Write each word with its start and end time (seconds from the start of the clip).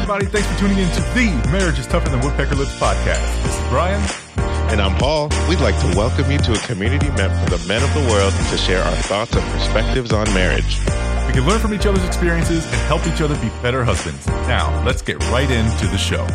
everybody. 0.00 0.24
Thanks 0.24 0.48
for 0.50 0.58
tuning 0.58 0.78
in 0.78 0.88
to 0.92 1.00
the 1.12 1.50
Marriage 1.52 1.78
is 1.78 1.86
Tougher 1.86 2.08
Than 2.08 2.20
Woodpecker 2.20 2.54
Lips 2.54 2.74
podcast. 2.78 3.20
This 3.42 3.54
is 3.54 3.68
Brian. 3.68 4.02
And 4.72 4.80
I'm 4.80 4.96
Paul. 4.96 5.28
We'd 5.46 5.60
like 5.60 5.78
to 5.80 5.92
welcome 5.94 6.30
you 6.30 6.38
to 6.38 6.52
a 6.52 6.58
community 6.60 7.10
meant 7.10 7.32
for 7.44 7.56
the 7.56 7.62
men 7.68 7.82
of 7.82 7.92
the 7.92 8.08
world 8.10 8.32
to 8.32 8.56
share 8.56 8.82
our 8.82 8.96
thoughts 8.96 9.34
and 9.36 9.44
perspectives 9.52 10.10
on 10.12 10.24
marriage. 10.32 10.78
We 11.26 11.34
can 11.34 11.46
learn 11.46 11.60
from 11.60 11.74
each 11.74 11.84
other's 11.84 12.04
experiences 12.06 12.64
and 12.64 12.74
help 12.88 13.06
each 13.06 13.20
other 13.20 13.36
be 13.42 13.50
better 13.60 13.84
husbands. 13.84 14.26
Now, 14.48 14.82
let's 14.86 15.02
get 15.02 15.22
right 15.24 15.50
into 15.50 15.86
the 15.88 15.98
show. 15.98 16.26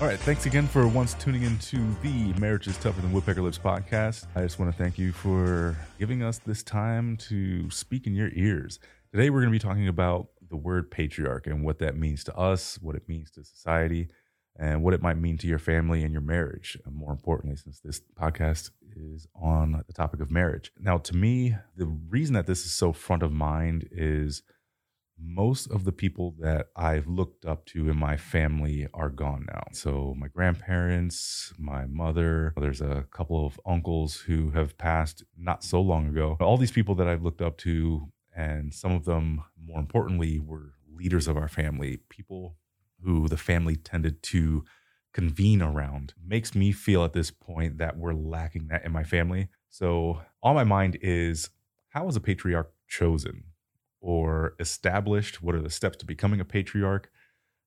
All 0.00 0.06
right, 0.06 0.20
thanks 0.20 0.46
again 0.46 0.68
for 0.68 0.86
once 0.86 1.14
tuning 1.14 1.42
into 1.42 1.84
the 2.02 2.32
Marriage 2.34 2.68
is 2.68 2.76
Tougher 2.78 3.00
Than 3.00 3.12
Woodpecker 3.12 3.42
Lips 3.42 3.58
podcast. 3.58 4.26
I 4.36 4.42
just 4.42 4.60
want 4.60 4.70
to 4.70 4.78
thank 4.80 4.96
you 4.96 5.10
for 5.10 5.76
giving 5.98 6.22
us 6.22 6.38
this 6.38 6.62
time 6.62 7.16
to 7.16 7.68
speak 7.72 8.06
in 8.06 8.14
your 8.14 8.30
ears. 8.32 8.78
Today, 9.10 9.28
we're 9.28 9.40
going 9.40 9.52
to 9.52 9.58
be 9.58 9.58
talking 9.58 9.88
about 9.88 10.28
the 10.48 10.56
word 10.56 10.92
patriarch 10.92 11.48
and 11.48 11.64
what 11.64 11.80
that 11.80 11.96
means 11.96 12.22
to 12.24 12.36
us, 12.36 12.78
what 12.80 12.94
it 12.94 13.08
means 13.08 13.32
to 13.32 13.42
society, 13.42 14.06
and 14.54 14.84
what 14.84 14.94
it 14.94 15.02
might 15.02 15.18
mean 15.18 15.36
to 15.38 15.48
your 15.48 15.58
family 15.58 16.04
and 16.04 16.12
your 16.12 16.22
marriage. 16.22 16.78
And 16.86 16.94
more 16.94 17.10
importantly, 17.10 17.56
since 17.56 17.80
this 17.80 18.00
podcast 18.14 18.70
is 18.94 19.26
on 19.34 19.82
the 19.84 19.92
topic 19.92 20.20
of 20.20 20.30
marriage. 20.30 20.70
Now, 20.78 20.98
to 20.98 21.16
me, 21.16 21.56
the 21.76 21.86
reason 21.86 22.34
that 22.34 22.46
this 22.46 22.64
is 22.64 22.72
so 22.72 22.92
front 22.92 23.24
of 23.24 23.32
mind 23.32 23.88
is 23.90 24.44
most 25.20 25.66
of 25.66 25.84
the 25.84 25.92
people 25.92 26.34
that 26.38 26.68
I've 26.76 27.06
looked 27.06 27.44
up 27.44 27.66
to 27.66 27.88
in 27.88 27.96
my 27.96 28.16
family 28.16 28.86
are 28.94 29.08
gone 29.10 29.46
now. 29.52 29.64
So, 29.72 30.14
my 30.16 30.28
grandparents, 30.28 31.52
my 31.58 31.86
mother, 31.86 32.52
there's 32.56 32.80
a 32.80 33.06
couple 33.10 33.44
of 33.44 33.60
uncles 33.66 34.20
who 34.20 34.50
have 34.50 34.78
passed 34.78 35.24
not 35.36 35.64
so 35.64 35.80
long 35.80 36.08
ago. 36.08 36.36
All 36.40 36.56
these 36.56 36.72
people 36.72 36.94
that 36.96 37.08
I've 37.08 37.22
looked 37.22 37.42
up 37.42 37.58
to, 37.58 38.12
and 38.36 38.72
some 38.72 38.92
of 38.92 39.04
them, 39.04 39.42
more 39.60 39.80
importantly, 39.80 40.38
were 40.38 40.74
leaders 40.92 41.28
of 41.28 41.36
our 41.36 41.48
family, 41.48 41.98
people 42.08 42.56
who 43.04 43.28
the 43.28 43.36
family 43.36 43.76
tended 43.76 44.22
to 44.24 44.64
convene 45.12 45.62
around, 45.62 46.14
makes 46.24 46.54
me 46.54 46.70
feel 46.72 47.04
at 47.04 47.12
this 47.12 47.30
point 47.30 47.78
that 47.78 47.96
we're 47.96 48.12
lacking 48.12 48.68
that 48.68 48.84
in 48.84 48.92
my 48.92 49.04
family. 49.04 49.48
So, 49.68 50.20
on 50.42 50.54
my 50.54 50.64
mind 50.64 50.98
is 51.02 51.50
how 51.90 52.04
was 52.04 52.16
a 52.16 52.20
patriarch 52.20 52.72
chosen? 52.86 53.44
Or 54.00 54.54
established? 54.58 55.42
What 55.42 55.54
are 55.54 55.62
the 55.62 55.70
steps 55.70 55.98
to 55.98 56.06
becoming 56.06 56.40
a 56.40 56.44
patriarch? 56.44 57.10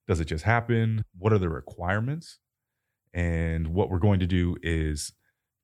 Does 0.08 0.20
it 0.20 0.26
just 0.26 0.44
happen? 0.44 1.04
What 1.16 1.32
are 1.32 1.38
the 1.38 1.48
requirements? 1.48 2.38
And 3.14 3.68
what 3.68 3.90
we're 3.90 3.98
going 3.98 4.20
to 4.20 4.26
do 4.26 4.56
is 4.62 5.12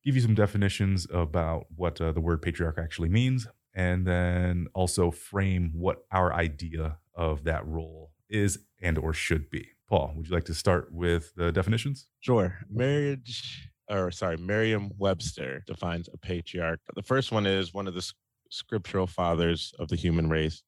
give 0.05 0.15
you 0.15 0.21
some 0.21 0.35
definitions 0.35 1.07
about 1.13 1.67
what 1.75 2.01
uh, 2.01 2.13
the 2.13 2.21
word 2.21 2.43
patriarch 2.43 2.79
actually 2.79 3.09
means, 3.09 3.47
and 3.75 4.07
then 4.07 4.67
also 4.75 5.11
frame 5.11 5.73
what 5.75 6.05
our 6.13 6.33
idea 6.33 6.99
of 7.15 7.45
that 7.45 7.67
role 7.67 8.13
is 8.29 8.59
and 8.81 8.99
or 8.99 9.13
should 9.13 9.51
be. 9.51 9.69
Paul, 9.89 10.13
would 10.15 10.29
you 10.29 10.35
like 10.35 10.45
to 10.45 10.55
start 10.55 10.93
with 10.93 11.35
the 11.35 11.51
definitions? 11.51 12.07
Sure. 12.21 12.59
Marriage, 12.71 13.71
or 13.89 14.11
sorry, 14.11 14.37
Merriam-Webster 14.37 15.65
defines 15.67 16.09
a 16.13 16.19
patriarch. 16.19 16.81
The 16.95 17.03
first 17.03 17.33
one 17.33 17.47
is 17.47 17.73
one 17.73 17.89
of 17.89 17.95
the 17.95 18.13
scriptural 18.49 19.07
fathers 19.07 19.73
of 19.79 19.89
the 19.89 19.97
human 19.97 20.29
race 20.29 20.63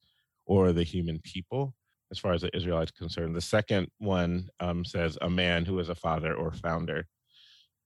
or 0.47 0.73
the 0.73 0.83
human 0.83 1.21
people, 1.21 1.75
as 2.11 2.19
far 2.19 2.33
as 2.33 2.43
the 2.43 2.55
Israelites 2.57 2.91
concerned. 2.91 3.37
The 3.37 3.41
second 3.41 3.89
one 3.99 4.49
um, 4.59 4.85
says 4.85 5.17
a 5.21 5.31
man 5.31 5.65
who 5.65 5.79
is 5.79 5.89
a 5.89 5.95
father 5.95 6.35
or 6.35 6.53
founder. 6.53 7.07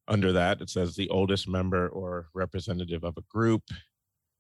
Under 0.09 0.33
that, 0.33 0.61
it 0.61 0.71
says 0.71 0.95
the 0.95 1.09
oldest 1.11 1.49
member 1.49 1.89
or 1.89 2.29
representative 2.35 3.05
of 3.05 3.17
a 3.17 3.23
group. 3.31 3.63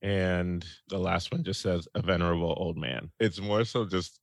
And 0.02 0.64
the 0.88 0.98
last 0.98 1.32
one 1.32 1.44
just 1.44 1.62
says 1.62 1.88
a 1.94 2.02
venerable 2.02 2.54
old 2.58 2.76
man. 2.76 3.10
It's 3.18 3.40
more 3.40 3.64
so 3.64 3.86
just 3.86 4.20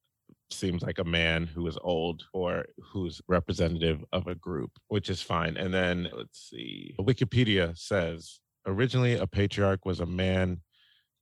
seems 0.52 0.84
like 0.84 1.00
a 1.00 1.04
man 1.04 1.48
who 1.48 1.66
is 1.68 1.78
old 1.82 2.24
or 2.34 2.66
who's 2.92 3.22
representative 3.28 4.04
of 4.12 4.28
a 4.28 4.36
group, 4.36 4.72
which 4.90 5.10
is 5.10 5.22
fine. 5.22 5.58
And 5.58 5.74
then 5.74 6.10
let's 6.16 6.50
see, 6.50 6.96
Wikipedia 7.00 7.78
says 7.78 8.40
originally 8.66 9.16
a 9.16 9.28
patriarch 9.28 9.86
was 9.86 10.00
a 10.00 10.06
man 10.06 10.62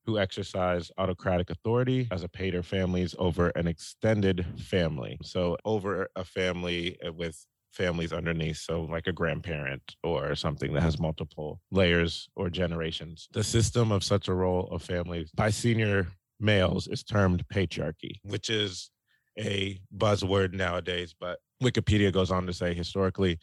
who 0.10 0.18
exercised 0.18 0.92
autocratic 0.98 1.52
authority 1.52 2.08
as 2.10 2.24
a 2.24 2.28
pater 2.28 2.64
familias 2.64 3.16
over 3.20 3.50
an 3.50 3.68
extended 3.68 4.44
family. 4.58 5.16
So, 5.22 5.56
over 5.66 6.10
a 6.16 6.24
family 6.24 6.98
uh, 7.06 7.14
with 7.14 7.46
families 7.72 8.12
underneath, 8.12 8.58
so 8.58 8.82
like 8.82 9.06
a 9.06 9.12
grandparent 9.12 9.84
or 10.04 10.34
something 10.34 10.74
that 10.74 10.82
has 10.82 11.00
multiple 11.00 11.62
layers 11.70 12.28
or 12.36 12.50
generations. 12.50 13.28
The 13.34 13.44
system 13.44 13.92
of 13.92 14.04
such 14.04 14.28
a 14.28 14.34
role 14.34 14.68
of 14.72 14.82
families 14.82 15.30
by 15.36 15.52
senior 15.52 16.08
males 16.40 16.88
is 16.88 17.04
termed 17.04 17.46
patriarchy, 17.54 18.14
which 18.24 18.50
is 18.50 18.90
a 19.38 19.80
buzzword 19.96 20.54
nowadays, 20.54 21.14
but 21.20 21.38
Wikipedia 21.62 22.12
goes 22.12 22.32
on 22.32 22.48
to 22.48 22.54
say 22.54 22.74
historically, 22.74 23.38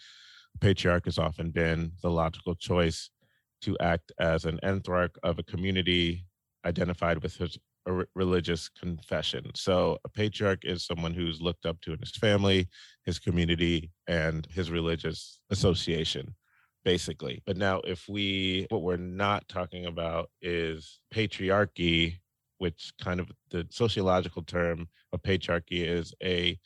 patriarch 0.61 1.05
has 1.05 1.19
often 1.19 1.53
been 1.53 1.93
the 2.03 2.11
logical 2.11 2.57
choice 2.57 3.09
to 3.63 3.77
act 3.79 4.11
as 4.19 4.45
an 4.45 4.59
ethnarch 4.65 5.15
of 5.23 5.39
a 5.39 5.45
community 5.45 6.27
identified 6.67 7.23
with 7.23 7.37
his 7.37 7.57
religious 8.15 8.69
confession. 8.69 9.51
So 9.55 9.99
a 10.05 10.09
patriarch 10.09 10.65
is 10.65 10.85
someone 10.85 11.15
who's 11.15 11.41
looked 11.41 11.67
up 11.67 11.81
to 11.83 11.93
in 11.93 12.01
his 12.01 12.11
family, 12.11 12.69
his 13.05 13.19
community, 13.19 13.91
and 14.09 14.47
his 14.51 14.71
religious 14.71 15.39
association, 15.51 16.35
basically. 16.85 17.43
But 17.47 17.57
now, 17.57 17.81
if 17.85 18.09
we, 18.09 18.67
what 18.71 18.83
we're 18.83 18.97
not 18.97 19.49
talking 19.49 19.87
about 19.87 20.31
is 20.43 20.99
patriarchy, 21.15 22.17
which 22.59 22.93
kind 23.01 23.21
of 23.21 23.31
the 23.51 23.67
sociological 23.71 24.43
term 24.43 24.89
of 25.13 25.23
patriarchy 25.23 25.87
is 25.87 26.13
a 26.23 26.59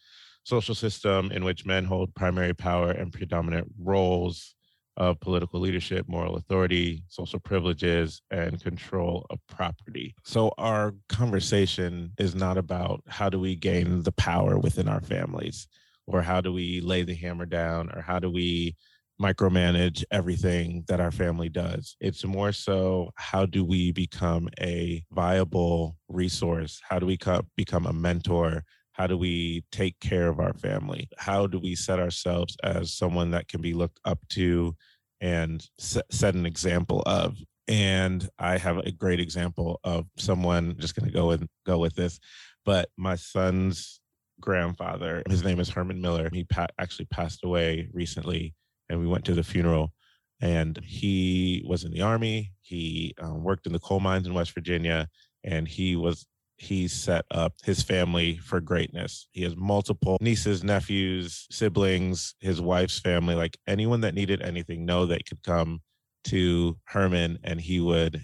social 0.45 0.75
system 0.75 1.31
in 1.33 1.45
which 1.45 1.67
men 1.67 1.85
hold 1.85 2.15
primary 2.15 2.55
power 2.55 2.91
and 2.91 3.13
predominant 3.13 3.69
roles 3.79 4.55
of 5.01 5.19
political 5.19 5.59
leadership, 5.59 6.07
moral 6.07 6.37
authority, 6.37 7.03
social 7.09 7.41
privileges, 7.41 8.21
and 8.31 8.63
control 8.63 9.27
of 9.31 9.39
property. 9.49 10.15
So, 10.25 10.53
our 10.59 10.95
conversation 11.09 12.13
is 12.19 12.35
not 12.35 12.59
about 12.59 13.03
how 13.09 13.31
do 13.31 13.41
we 13.41 13.57
gain 13.57 14.03
the 14.03 14.13
power 14.13 14.59
within 14.59 14.89
our 14.89 15.01
families, 15.01 15.67
or 16.07 16.21
how 16.21 16.43
do 16.43 16.53
we 16.53 16.83
lay 16.83 17.03
the 17.03 17.15
hammer 17.15 17.47
down, 17.47 17.91
or 17.95 18.03
how 18.03 18.19
do 18.19 18.31
we 18.31 18.77
micromanage 19.21 20.05
everything 20.11 20.85
that 20.89 21.01
our 21.01 21.11
family 21.11 21.49
does. 21.49 21.95
It's 22.01 22.25
more 22.25 22.53
so 22.53 23.11
how 23.17 23.45
do 23.45 23.65
we 23.65 23.93
become 23.93 24.49
a 24.61 25.05
viable 25.13 25.99
resource? 26.09 26.81
How 26.89 26.99
do 26.99 27.07
we 27.07 27.19
co- 27.19 27.47
become 27.57 27.87
a 27.87 27.93
mentor? 27.93 28.65
How 28.93 29.07
do 29.07 29.17
we 29.19 29.65
take 29.73 30.01
care 30.01 30.29
of 30.29 30.41
our 30.41 30.55
family? 30.55 31.09
How 31.19 31.47
do 31.47 31.59
we 31.59 31.75
set 31.75 31.99
ourselves 31.99 32.57
as 32.63 32.93
someone 32.93 33.31
that 33.33 33.49
can 33.49 33.61
be 33.61 33.75
looked 33.75 34.01
up 34.05 34.19
to 34.31 34.75
and 35.21 35.65
set 35.79 36.35
an 36.35 36.47
example 36.47 37.03
of. 37.07 37.37
And 37.69 38.29
I 38.39 38.59
have 38.59 38.79
a 38.79 38.91
great 38.91 39.21
example 39.21 39.79
of 39.85 40.07
someone. 40.17 40.77
Just 40.79 40.97
going 40.97 41.09
to 41.09 41.15
go 41.15 41.31
and 41.31 41.49
go 41.67 41.79
with 41.79 41.95
this, 41.95 42.19
but 42.65 42.89
my 42.97 43.15
son's 43.15 44.01
grandfather, 44.41 45.23
his 45.29 45.45
name 45.45 45.61
is 45.61 45.69
Herman 45.69 46.01
Miller. 46.01 46.31
He 46.33 46.45
pa- 46.45 46.67
actually 46.79 47.07
passed 47.07 47.45
away 47.45 47.89
recently, 47.93 48.55
and 48.89 48.99
we 48.99 49.07
went 49.07 49.25
to 49.27 49.35
the 49.35 49.45
funeral. 49.45 49.93
And 50.41 50.81
he 50.83 51.63
was 51.69 51.85
in 51.85 51.93
the 51.93 52.01
army. 52.01 52.53
He 52.63 53.15
um, 53.21 53.45
worked 53.45 53.67
in 53.67 53.75
the 53.75 53.79
coal 53.79 54.01
mines 54.01 54.27
in 54.27 54.33
West 54.33 54.53
Virginia, 54.53 55.09
and 55.45 55.69
he 55.69 55.97
was 55.97 56.27
he 56.61 56.87
set 56.89 57.25
up 57.31 57.55
his 57.65 57.83
family 57.83 58.37
for 58.37 58.61
greatness. 58.61 59.27
He 59.33 59.43
has 59.45 59.57
multiple 59.57 60.19
nieces, 60.21 60.63
nephews, 60.63 61.47
siblings, 61.51 62.35
his 62.41 62.61
wife's 62.61 63.01
family, 63.01 63.35
like 63.35 63.57
anyone 63.67 64.03
that 64.03 64.15
needed 64.15 64.43
anything, 64.43 64.85
know 64.85 65.07
they 65.07 65.21
could 65.21 65.43
come 65.43 65.81
to 66.25 66.77
Herman 66.85 67.39
and 67.45 67.59
he 67.59 67.81
would 67.81 68.23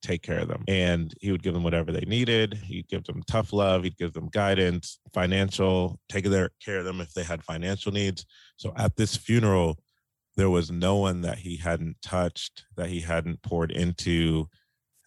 take 0.00 0.22
care 0.22 0.38
of 0.38 0.46
them. 0.46 0.62
And 0.68 1.12
he 1.20 1.32
would 1.32 1.42
give 1.42 1.54
them 1.54 1.64
whatever 1.64 1.90
they 1.90 2.04
needed. 2.06 2.54
He'd 2.54 2.86
give 2.86 3.02
them 3.02 3.22
tough 3.26 3.52
love. 3.52 3.82
He'd 3.82 3.98
give 3.98 4.12
them 4.12 4.28
guidance, 4.28 5.00
financial, 5.12 5.98
take 6.08 6.24
care 6.24 6.78
of 6.78 6.84
them 6.84 7.00
if 7.00 7.12
they 7.14 7.24
had 7.24 7.42
financial 7.42 7.90
needs. 7.90 8.24
So 8.56 8.72
at 8.76 8.94
this 8.94 9.16
funeral, 9.16 9.78
there 10.36 10.50
was 10.50 10.70
no 10.70 10.96
one 10.96 11.22
that 11.22 11.38
he 11.38 11.56
hadn't 11.56 11.96
touched, 12.00 12.64
that 12.76 12.90
he 12.90 13.00
hadn't 13.00 13.42
poured 13.42 13.72
into, 13.72 14.48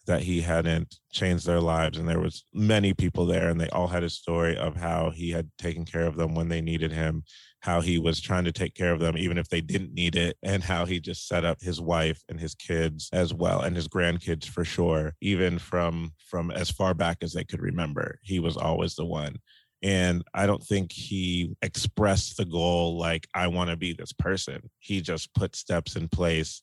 that 0.06 0.22
he 0.22 0.40
hadn't 0.40 0.96
changed 1.12 1.46
their 1.46 1.60
lives. 1.60 1.98
And 1.98 2.08
there 2.08 2.20
was 2.20 2.44
many 2.52 2.94
people 2.94 3.26
there 3.26 3.48
and 3.48 3.60
they 3.60 3.68
all 3.68 3.88
had 3.88 4.04
a 4.04 4.10
story 4.10 4.56
of 4.56 4.76
how 4.76 5.10
he 5.10 5.30
had 5.30 5.50
taken 5.58 5.84
care 5.84 6.06
of 6.06 6.16
them 6.16 6.34
when 6.34 6.48
they 6.48 6.60
needed 6.60 6.92
him 6.92 7.24
how 7.66 7.80
he 7.80 7.98
was 7.98 8.20
trying 8.20 8.44
to 8.44 8.52
take 8.52 8.74
care 8.74 8.92
of 8.92 9.00
them 9.00 9.18
even 9.18 9.36
if 9.36 9.48
they 9.48 9.60
didn't 9.60 9.92
need 9.92 10.14
it 10.14 10.36
and 10.44 10.62
how 10.62 10.84
he 10.84 11.00
just 11.00 11.26
set 11.26 11.44
up 11.44 11.60
his 11.60 11.80
wife 11.80 12.22
and 12.28 12.38
his 12.38 12.54
kids 12.54 13.08
as 13.12 13.34
well 13.34 13.60
and 13.60 13.74
his 13.74 13.88
grandkids 13.88 14.46
for 14.46 14.64
sure 14.64 15.14
even 15.20 15.58
from 15.58 16.12
from 16.18 16.52
as 16.52 16.70
far 16.70 16.94
back 16.94 17.18
as 17.22 17.32
they 17.32 17.42
could 17.42 17.60
remember. 17.60 18.20
He 18.22 18.38
was 18.38 18.56
always 18.56 18.94
the 18.94 19.04
one. 19.04 19.36
And 19.82 20.22
i 20.32 20.46
don't 20.46 20.62
think 20.62 20.92
he 20.92 21.56
expressed 21.60 22.36
the 22.36 22.44
goal 22.44 22.96
like 22.98 23.26
i 23.34 23.48
want 23.48 23.70
to 23.70 23.76
be 23.76 23.92
this 23.92 24.12
person. 24.12 24.70
He 24.78 25.00
just 25.00 25.34
put 25.34 25.56
steps 25.56 25.96
in 25.96 26.08
place 26.08 26.62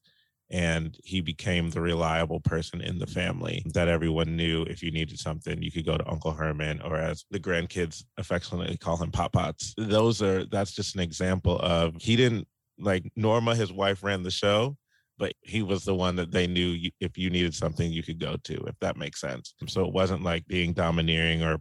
and 0.54 0.96
he 1.04 1.20
became 1.20 1.72
the 1.72 1.82
reliable 1.82 2.40
person 2.40 2.80
in 2.80 3.00
the 3.00 3.08
family 3.08 3.64
that 3.74 3.88
everyone 3.88 4.38
knew. 4.38 4.62
If 4.64 4.84
you 4.84 4.92
needed 4.92 5.20
something 5.20 5.62
you 5.62 5.72
could 5.72 5.86
go 5.86 5.98
to 5.98 6.10
uncle 6.10 6.32
herman 6.32 6.80
or 6.82 6.96
as 6.96 7.26
the 7.32 7.40
grandkids 7.40 8.04
affectionately 8.18 8.78
call 8.78 8.96
him 8.98 9.12
pop 9.12 9.34
pots. 9.34 9.74
Those 9.78 10.22
are 10.22 10.46
that's 10.46 10.72
just 10.72 10.96
an 10.96 11.02
example 11.02 11.60
of 11.60 11.96
he 12.00 12.16
didn't 12.16 12.48
like 12.80 13.12
norma 13.16 13.56
his 13.56 13.74
wife 13.74 14.04
ran 14.04 14.24
the 14.24 14.32
show 14.32 14.76
but 15.18 15.34
he 15.42 15.62
was 15.62 15.84
the 15.84 15.94
one 15.94 16.16
that 16.16 16.32
they 16.32 16.48
knew 16.48 16.70
you, 16.70 16.90
if 17.00 17.18
you 17.18 17.30
needed 17.30 17.54
something 17.54 17.92
you 17.92 18.02
could 18.02 18.20
go 18.20 18.36
to 18.44 18.54
if 18.66 18.76
that 18.82 18.98
makes 18.98 19.22
sense. 19.22 19.54
So 19.68 19.86
it 19.86 19.94
wasn't 19.94 20.24
like 20.24 20.46
being 20.48 20.74
domineering 20.74 21.44
or 21.44 21.58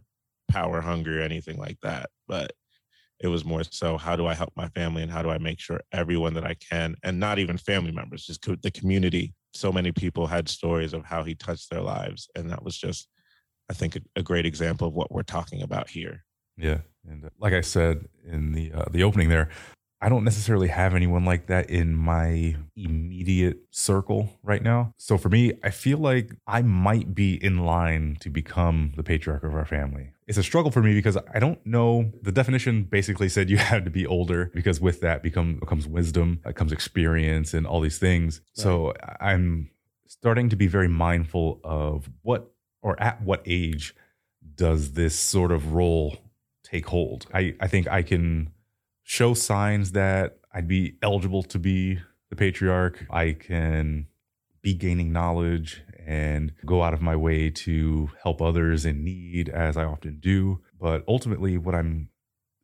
power 0.49 0.81
hungry 0.81 1.19
or 1.19 1.21
anything 1.21 1.57
like 1.57 1.77
that 1.81 2.09
but 2.27 2.51
it 3.23 3.27
was 3.27 3.45
more 3.45 3.63
so 3.63 3.97
how 3.97 4.15
do 4.15 4.27
i 4.27 4.33
help 4.33 4.51
my 4.55 4.67
family 4.69 5.01
and 5.01 5.11
how 5.11 5.21
do 5.21 5.29
i 5.29 5.37
make 5.37 5.59
sure 5.59 5.79
everyone 5.91 6.33
that 6.33 6.45
i 6.45 6.53
can 6.55 6.95
and 7.03 7.19
not 7.19 7.39
even 7.39 7.57
family 7.57 7.91
members 7.91 8.25
just 8.25 8.45
the 8.61 8.71
community 8.71 9.33
so 9.53 9.71
many 9.71 9.91
people 9.91 10.27
had 10.27 10.49
stories 10.49 10.93
of 10.93 11.05
how 11.05 11.23
he 11.23 11.33
touched 11.33 11.69
their 11.69 11.81
lives 11.81 12.29
and 12.35 12.49
that 12.49 12.63
was 12.63 12.77
just 12.77 13.07
i 13.69 13.73
think 13.73 13.95
a, 13.95 14.01
a 14.17 14.23
great 14.23 14.45
example 14.45 14.87
of 14.87 14.93
what 14.93 15.11
we're 15.11 15.23
talking 15.23 15.61
about 15.61 15.89
here 15.89 16.23
yeah 16.57 16.79
and 17.09 17.25
uh, 17.25 17.29
like 17.39 17.53
i 17.53 17.61
said 17.61 18.05
in 18.25 18.51
the 18.51 18.71
uh, 18.73 18.85
the 18.91 19.03
opening 19.03 19.29
there 19.29 19.49
I 20.03 20.09
don't 20.09 20.25
necessarily 20.25 20.67
have 20.67 20.95
anyone 20.95 21.23
like 21.23 21.47
that 21.47 21.69
in 21.69 21.95
my 21.95 22.57
immediate 22.75 23.59
circle 23.71 24.37
right 24.43 24.61
now. 24.61 24.91
So 24.97 25.17
for 25.17 25.29
me, 25.29 25.53
I 25.63 25.69
feel 25.69 25.97
like 25.97 26.35
I 26.45 26.61
might 26.61 27.15
be 27.15 27.41
in 27.41 27.59
line 27.59 28.17
to 28.19 28.29
become 28.29 28.91
the 28.97 29.03
patriarch 29.03 29.45
of 29.45 29.55
our 29.55 29.63
family. 29.63 30.11
It's 30.27 30.37
a 30.37 30.43
struggle 30.43 30.71
for 30.71 30.81
me 30.81 30.93
because 30.93 31.17
I 31.33 31.39
don't 31.39 31.63
know. 31.65 32.11
The 32.21 32.31
definition 32.31 32.83
basically 32.83 33.29
said 33.29 33.49
you 33.49 33.57
had 33.71 33.85
to 33.85 33.91
be 33.91 34.05
older 34.05 34.51
because 34.53 34.79
with 34.79 35.01
that 35.01 35.23
become, 35.23 35.59
comes 35.61 35.87
wisdom, 35.87 36.39
uh, 36.45 36.51
comes 36.51 36.71
experience, 36.71 37.53
and 37.53 37.67
all 37.67 37.81
these 37.81 37.97
things. 37.97 38.39
Right. 38.39 38.63
So 38.63 38.93
I'm 39.19 39.69
starting 40.07 40.49
to 40.49 40.55
be 40.55 40.67
very 40.67 40.87
mindful 40.87 41.59
of 41.63 42.09
what 42.21 42.51
or 42.81 43.01
at 43.01 43.21
what 43.21 43.41
age 43.45 43.95
does 44.55 44.93
this 44.93 45.17
sort 45.17 45.51
of 45.51 45.73
role 45.73 46.17
take 46.63 46.87
hold. 46.87 47.25
I, 47.33 47.55
I 47.59 47.67
think 47.67 47.87
I 47.87 48.03
can 48.03 48.51
show 49.03 49.33
signs 49.33 49.91
that 49.91 50.37
I'd 50.53 50.67
be 50.67 50.95
eligible 51.01 51.43
to 51.43 51.59
be 51.59 51.99
the 52.29 52.35
patriarch. 52.35 53.05
I 53.09 53.33
can 53.33 54.07
be 54.61 54.73
gaining 54.73 55.11
knowledge 55.11 55.81
and 56.05 56.53
go 56.65 56.83
out 56.83 56.93
of 56.93 57.01
my 57.01 57.15
way 57.15 57.49
to 57.49 58.09
help 58.21 58.41
others 58.41 58.85
in 58.85 59.03
need, 59.03 59.49
as 59.49 59.77
I 59.77 59.83
often 59.83 60.19
do. 60.19 60.61
But 60.79 61.03
ultimately, 61.07 61.57
what 61.57 61.75
I'm 61.75 62.09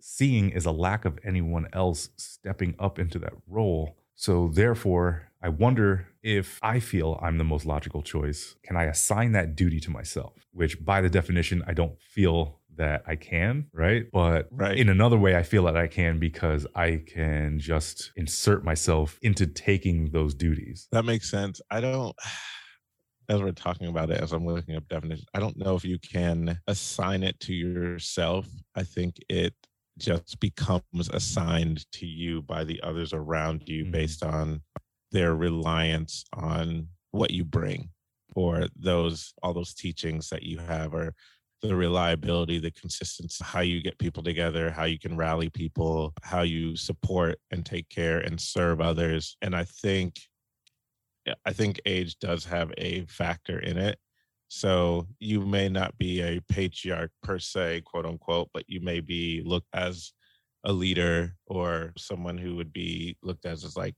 seeing 0.02 0.50
is 0.50 0.66
a 0.66 0.72
lack 0.72 1.06
of 1.06 1.20
anyone 1.24 1.68
else 1.74 2.10
stepping 2.18 2.76
up 2.80 3.00
into 3.00 3.20
that 3.20 3.34
role. 3.48 3.98
So, 4.16 4.50
therefore, 4.54 5.32
I 5.42 5.50
wonder 5.50 6.08
if 6.22 6.60
I 6.62 6.80
feel 6.80 7.18
I'm 7.22 7.38
the 7.38 7.44
most 7.46 7.66
logical 7.66 8.02
choice, 8.02 8.56
can 8.64 8.76
I 8.76 8.84
assign 8.86 9.32
that 9.32 9.56
duty 9.56 9.80
to 9.82 9.92
myself? 9.92 10.34
Which, 10.52 10.84
by 10.84 11.02
the 11.02 11.10
definition, 11.10 11.64
I 11.66 11.74
don't 11.74 12.00
feel 12.02 12.60
that 12.80 13.04
I 13.06 13.16
can, 13.16 13.68
right? 13.74 14.06
But 14.12 14.48
right. 14.52 14.78
in 14.78 14.90
another 14.90 15.18
way, 15.18 15.36
I 15.36 15.44
feel 15.44 15.64
that 15.66 15.78
I 15.78 15.88
can 15.88 16.18
because 16.18 16.66
I 16.76 17.04
can 17.06 17.60
just 17.60 18.12
insert 18.16 18.64
myself 18.64 19.20
into 19.22 19.46
taking 19.46 20.12
those 20.12 20.34
duties. 20.34 20.88
That 20.92 21.06
makes 21.06 21.30
sense. 21.30 21.62
I 21.70 21.82
don't. 21.82 22.16
As 23.30 23.42
we're 23.42 23.52
talking 23.52 23.88
about 23.88 24.10
it, 24.10 24.22
as 24.22 24.32
I'm 24.32 24.46
looking 24.46 24.76
up 24.76 24.88
definitions, 24.88 25.28
I 25.36 25.40
don't 25.40 25.58
know 25.58 25.76
if 25.76 25.86
you 25.86 26.00
can 26.00 26.60
assign 26.68 27.24
it 27.24 27.40
to 27.42 27.54
yourself. 27.54 28.48
I 28.76 28.84
think 28.84 29.18
it 29.30 29.54
just 30.00 30.40
becomes 30.40 31.10
assigned 31.14 31.86
to 31.92 32.08
you 32.08 32.42
by 32.42 32.64
the 32.64 32.82
others 32.82 33.14
around 33.14 33.64
you 33.68 33.84
mm-hmm. 33.84 33.92
based 33.92 34.24
on 34.24 34.62
their 35.12 35.36
reliance 35.36 36.26
on 36.34 36.88
what 37.12 37.32
you 37.32 37.44
bring 37.44 37.90
or 38.36 38.68
those 38.76 39.34
all 39.42 39.54
those 39.54 39.74
teachings 39.74 40.30
that 40.30 40.44
you 40.44 40.58
have 40.60 40.94
or 40.94 41.14
the 41.62 41.76
reliability, 41.76 42.58
the 42.58 42.72
consistency, 42.72 43.44
how 43.44 43.60
you 43.60 43.82
get 43.82 44.00
people 44.00 44.24
together, 44.24 44.72
how 44.72 44.86
you 44.86 44.98
can 44.98 45.18
rally 45.18 45.50
people, 45.50 46.14
how 46.24 46.42
you 46.42 46.76
support 46.76 47.38
and 47.52 47.66
take 47.66 47.90
care 47.90 48.20
and 48.20 48.40
serve 48.40 48.80
others. 48.80 49.36
And 49.42 49.56
I 49.56 49.66
think 49.66 50.22
I 51.46 51.54
think 51.54 51.80
age 51.86 52.18
does 52.20 52.46
have 52.46 52.72
a 52.78 53.06
factor 53.06 53.60
in 53.60 53.78
it. 53.78 53.98
So 54.48 55.08
you 55.20 55.42
may 55.42 55.70
not 55.70 55.98
be 55.98 56.22
a 56.22 56.42
patriarch 56.50 57.12
per 57.22 57.38
se, 57.40 57.82
quote 57.82 58.06
unquote, 58.06 58.50
but 58.54 58.64
you 58.68 58.82
may 58.82 59.00
be 59.00 59.42
looked 59.46 59.68
as 59.74 60.12
a 60.64 60.74
leader 60.74 61.36
or 61.46 61.94
someone 61.98 62.38
who 62.38 62.56
would 62.56 62.74
be 62.74 63.16
looked 63.22 63.46
as 63.46 63.64
as 63.64 63.78
like 63.78 63.96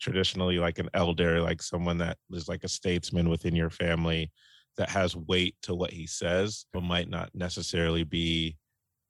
traditionally 0.00 0.58
like 0.58 0.78
an 0.78 0.88
elder, 0.94 1.40
like 1.40 1.62
someone 1.62 1.98
that 1.98 2.16
is 2.32 2.48
like 2.48 2.64
a 2.64 2.68
statesman 2.68 3.28
within 3.28 3.54
your 3.54 3.70
family 3.70 4.30
that 4.76 4.90
has 4.90 5.14
weight 5.14 5.54
to 5.62 5.74
what 5.74 5.92
he 5.92 6.06
says, 6.06 6.64
but 6.72 6.82
might 6.82 7.08
not 7.08 7.30
necessarily 7.34 8.02
be 8.02 8.56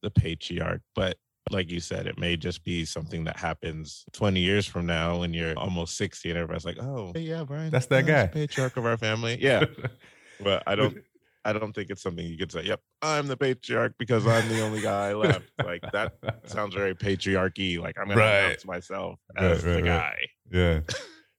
the 0.02 0.10
patriarch. 0.10 0.82
But 0.94 1.16
like 1.50 1.70
you 1.70 1.80
said, 1.80 2.06
it 2.06 2.18
may 2.18 2.36
just 2.36 2.64
be 2.64 2.84
something 2.84 3.24
that 3.24 3.36
happens 3.36 4.04
20 4.12 4.40
years 4.40 4.66
from 4.66 4.86
now 4.86 5.20
when 5.20 5.34
you're 5.34 5.58
almost 5.58 5.96
60 5.96 6.30
and 6.30 6.38
everybody's 6.38 6.64
like, 6.64 6.78
oh, 6.78 7.12
hey, 7.14 7.20
yeah, 7.20 7.44
Brian. 7.44 7.70
That's 7.70 7.86
that 7.86 8.06
guy. 8.06 8.26
patriarch 8.26 8.76
of 8.76 8.86
our 8.86 8.96
family. 8.96 9.38
Yeah. 9.40 9.64
but 10.40 10.62
I 10.66 10.74
don't. 10.74 10.98
I 11.42 11.54
don't 11.54 11.72
think 11.72 11.88
it's 11.88 12.02
something 12.02 12.26
you 12.26 12.36
could 12.36 12.52
say, 12.52 12.64
yep, 12.64 12.82
I'm 13.00 13.26
the 13.26 13.36
patriarch 13.36 13.94
because 13.98 14.26
I'm 14.26 14.46
the 14.50 14.60
only 14.60 14.82
guy 14.82 15.14
left. 15.14 15.50
like 15.64 15.80
that 15.90 16.12
sounds 16.44 16.74
very 16.74 16.94
patriarchy. 16.94 17.80
Like 17.80 17.98
I'm 17.98 18.08
gonna 18.08 18.20
right. 18.20 18.38
announce 18.44 18.66
myself 18.66 19.18
as 19.38 19.64
right, 19.64 19.70
right, 19.70 19.82
the 19.82 19.88
guy. 19.88 20.16
Yeah. 20.52 20.80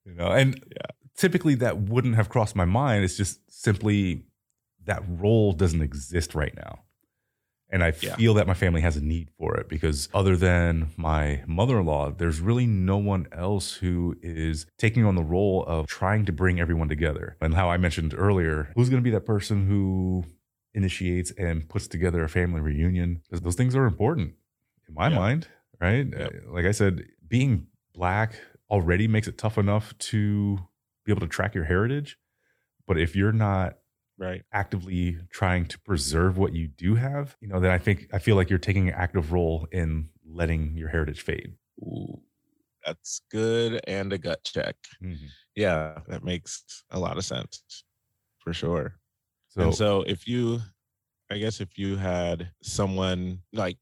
You 0.04 0.16
know, 0.16 0.31
and 0.31 0.60
yeah 0.75 0.88
typically 1.22 1.54
that 1.54 1.78
wouldn't 1.78 2.16
have 2.16 2.30
crossed 2.30 2.56
my 2.56 2.66
mind. 2.66 3.04
It's 3.04 3.16
just 3.16 3.40
simply 3.52 4.24
that 4.86 5.04
role 5.08 5.54
doesn't 5.54 5.81
exist 5.81 6.34
right 6.34 6.56
now. 6.56 6.80
And 7.72 7.84
I 7.84 7.94
yeah. 8.02 8.16
feel 8.16 8.34
that 8.34 8.48
my 8.48 8.54
family 8.54 8.82
has 8.82 8.98
a 8.98 9.02
need 9.02 9.30
for 9.38 9.56
it 9.56 9.70
because, 9.70 10.10
other 10.14 10.36
than 10.36 10.92
my 10.98 11.42
mother 11.48 11.80
in 11.80 11.86
law, 11.86 12.12
there's 12.12 12.42
really 12.42 12.68
no 12.68 12.98
one 12.98 13.28
else 13.32 13.76
who 13.76 14.18
is 14.22 14.66
taking 14.78 15.06
on 15.06 15.16
the 15.16 15.24
role 15.24 15.64
of 15.66 15.88
trying 15.88 16.26
to 16.26 16.34
bring 16.34 16.60
everyone 16.60 16.90
together. 16.90 17.38
And 17.40 17.56
how 17.56 17.70
I 17.70 17.78
mentioned 17.78 18.14
earlier, 18.18 18.72
who's 18.76 18.90
going 18.90 19.02
to 19.02 19.04
be 19.04 19.12
that 19.12 19.26
person 19.26 19.68
who 19.68 20.26
initiates 20.74 21.32
and 21.32 21.68
puts 21.70 21.88
together 21.88 22.24
a 22.24 22.30
family 22.30 22.60
reunion? 22.60 23.22
Because 23.24 23.42
those 23.42 23.56
things 23.56 23.74
are 23.74 23.86
important 23.86 24.34
in 24.90 24.94
my 24.94 25.08
yeah. 25.08 25.16
mind, 25.16 25.48
right? 25.80 26.08
Yep. 26.08 26.34
Uh, 26.34 26.52
like 26.52 26.66
I 26.66 26.72
said, 26.72 27.06
being 27.26 27.68
black 27.94 28.36
already 28.70 29.08
makes 29.08 29.30
it 29.30 29.38
tough 29.38 29.58
enough 29.58 29.98
to 29.98 30.58
be 31.06 31.12
able 31.12 31.22
to 31.22 31.28
track 31.28 31.56
your 31.56 31.66
heritage. 31.66 32.18
But 32.86 32.98
if 33.00 33.16
you're 33.16 33.32
not 33.32 33.78
right 34.22 34.44
actively 34.54 35.18
trying 35.32 35.66
to 35.66 35.80
preserve 35.80 36.38
what 36.38 36.54
you 36.54 36.68
do 36.68 36.96
have, 36.96 37.36
you 37.42 37.48
know, 37.48 37.60
then 37.60 37.72
I 37.72 37.80
think 37.80 38.08
I 38.13 38.20
feel 38.20 38.36
like 38.36 38.50
you're 38.50 38.60
taking 38.60 38.88
an 38.88 38.94
active 38.94 39.34
role 39.34 39.68
in 39.72 40.10
letting 40.25 40.78
your 40.78 40.90
heritage 40.90 41.22
fade. 41.22 41.54
Ooh, 41.80 42.22
that's 42.86 43.22
good 43.32 43.82
and 43.88 44.13
a 44.13 44.18
gut 44.18 44.44
check. 44.44 44.75
Mm-hmm. 45.04 45.25
Yeah, 45.56 46.00
that 46.08 46.24
makes 46.24 46.84
a 46.92 47.00
lot 47.00 47.18
of 47.18 47.25
sense 47.25 47.84
for 48.40 48.54
sure. 48.54 48.96
So, 49.50 49.62
and 49.63 49.75
so 49.75 50.04
if 50.04 50.28
you, 50.28 50.60
I 51.30 51.40
guess 51.40 51.60
if 51.60 51.78
you 51.78 51.98
had 51.98 52.51
someone 52.62 53.40
like 53.51 53.78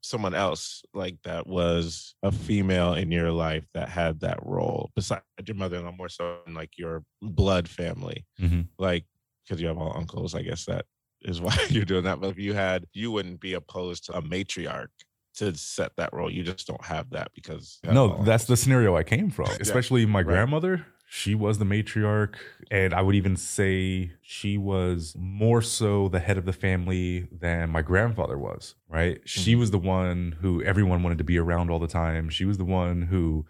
someone 0.00 0.34
else 0.34 0.82
like 0.94 1.16
that 1.24 1.46
was 1.46 2.14
a 2.22 2.32
female 2.32 2.94
in 2.94 3.10
your 3.10 3.30
life 3.30 3.66
that 3.74 3.88
had 3.88 4.20
that 4.20 4.38
role 4.42 4.90
besides 4.94 5.22
your 5.44 5.56
mother-in-law 5.56 5.92
more 5.92 6.08
so 6.08 6.38
in 6.46 6.54
like 6.54 6.78
your 6.78 7.02
blood 7.20 7.68
family 7.68 8.24
mm-hmm. 8.40 8.60
like 8.78 9.04
because 9.48 9.60
you 9.60 9.68
have 9.68 9.78
all 9.78 9.96
uncles 9.96 10.34
i 10.34 10.42
guess 10.42 10.64
that 10.64 10.84
is 11.22 11.40
why 11.40 11.56
you're 11.68 11.84
doing 11.84 12.04
that 12.04 12.20
but 12.20 12.28
if 12.28 12.38
you 12.38 12.54
had 12.54 12.84
you 12.92 13.10
wouldn't 13.10 13.40
be 13.40 13.54
opposed 13.54 14.04
to 14.04 14.16
a 14.16 14.22
matriarch 14.22 14.88
to 15.34 15.54
set 15.56 15.92
that 15.96 16.12
role 16.12 16.30
you 16.30 16.42
just 16.42 16.66
don't 16.66 16.84
have 16.84 17.08
that 17.10 17.30
because 17.34 17.78
no 17.84 18.22
that's 18.24 18.44
the 18.44 18.56
scenario 18.56 18.96
i 18.96 19.02
came 19.02 19.30
from 19.30 19.48
especially 19.60 20.04
my 20.04 20.20
right. 20.20 20.26
grandmother 20.26 20.84
she 21.10 21.34
was 21.34 21.58
the 21.58 21.64
matriarch. 21.64 22.34
And 22.70 22.92
I 22.92 23.00
would 23.00 23.14
even 23.14 23.34
say 23.34 24.12
she 24.20 24.58
was 24.58 25.16
more 25.18 25.62
so 25.62 26.08
the 26.08 26.20
head 26.20 26.36
of 26.36 26.44
the 26.44 26.52
family 26.52 27.28
than 27.32 27.70
my 27.70 27.80
grandfather 27.80 28.36
was, 28.36 28.74
right? 28.88 29.16
Mm-hmm. 29.16 29.24
She 29.24 29.54
was 29.54 29.70
the 29.70 29.78
one 29.78 30.36
who 30.42 30.62
everyone 30.62 31.02
wanted 31.02 31.18
to 31.18 31.24
be 31.24 31.38
around 31.38 31.70
all 31.70 31.78
the 31.78 31.86
time. 31.86 32.28
She 32.28 32.44
was 32.44 32.58
the 32.58 32.64
one 32.64 33.02
who, 33.02 33.46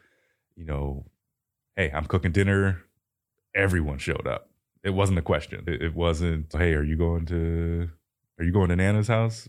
you 0.54 0.64
know, 0.64 1.06
hey, 1.74 1.90
I'm 1.92 2.06
cooking 2.06 2.30
dinner. 2.30 2.84
Everyone 3.56 3.98
showed 3.98 4.26
up. 4.26 4.50
It 4.84 4.90
wasn't 4.90 5.18
a 5.18 5.22
question. 5.22 5.64
It, 5.66 5.82
it 5.82 5.94
wasn't, 5.94 6.52
hey, 6.52 6.74
are 6.74 6.82
you 6.82 6.96
going 6.96 7.26
to, 7.26 7.88
are 8.38 8.44
you 8.44 8.52
going 8.52 8.68
to 8.68 8.76
Nana's 8.76 9.08
house? 9.08 9.48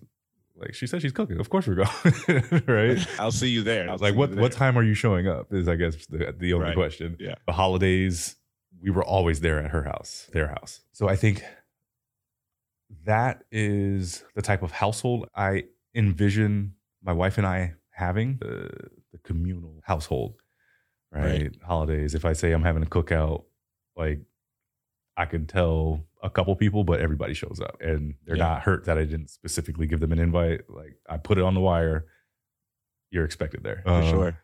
Like 0.55 0.74
she 0.74 0.88
said, 0.88 1.01
she's 1.01 1.13
cooking. 1.13 1.39
Of 1.39 1.50
course 1.50 1.67
we're 1.67 1.75
going, 1.75 2.63
right? 2.67 3.07
I'll 3.19 3.31
see 3.31 3.50
you 3.50 3.63
there. 3.63 3.89
I 3.89 3.93
was 3.93 4.01
like, 4.01 4.15
what 4.15 4.36
what 4.36 4.51
time 4.51 4.77
are 4.77 4.83
you 4.83 4.93
showing 4.93 5.25
up? 5.25 5.53
Is 5.53 5.69
I 5.69 5.77
guess 5.77 6.05
the 6.07 6.36
the 6.38 6.51
only 6.51 6.67
right. 6.67 6.75
question. 6.75 7.15
Yeah. 7.17 7.36
The 7.48 7.53
holidays, 7.53 8.36
we 8.81 8.89
were 8.89 9.03
always 9.03 9.39
there 9.39 9.63
at 9.63 9.71
her 9.71 9.83
house, 9.83 10.29
their 10.33 10.50
house. 10.50 10.81
So 10.91 11.07
I 11.07 11.15
think 11.15 11.43
that 13.05 13.43
is 13.53 14.25
the 14.36 14.41
type 14.41 14.62
of 14.62 14.71
household 14.71 15.29
I 15.33 15.65
envision 15.95 16.74
my 17.01 17.13
wife 17.13 17.38
and 17.38 17.48
I 17.48 17.75
having 17.91 18.38
the, 18.41 18.69
the 19.13 19.17
communal 19.19 19.79
household 19.86 20.41
right? 21.12 21.24
Right. 21.24 21.55
Holidays. 21.63 22.15
If 22.15 22.25
I 22.25 22.33
say 22.33 22.51
I'm 22.51 22.63
having 22.63 22.83
a 22.83 22.88
cookout, 22.88 23.43
like 23.95 24.19
I 25.19 25.25
could 25.25 25.49
tell 25.49 26.05
a 26.23 26.29
couple 26.29 26.55
people, 26.55 26.83
but 26.83 26.99
everybody 27.01 27.33
shows 27.33 27.59
up 27.61 27.77
and 27.81 28.15
they're 28.25 28.38
Yeah. 28.38 28.43
not 28.47 28.61
hurt 28.61 28.85
that 28.85 28.97
I 28.97 29.03
didn't 29.05 29.29
specifically 29.29 29.85
give 29.85 29.99
them 29.99 30.11
an 30.11 30.19
invite. 30.19 30.61
Like 30.69 30.95
I 31.07 31.17
put 31.17 31.38
it 31.38 31.43
on 31.43 31.53
the 31.53 31.59
wire. 31.59 32.05
You're 33.11 33.25
expected 33.25 33.63
there. 33.63 33.81
For 33.85 33.91
Um, 33.91 34.09
sure. 34.09 34.39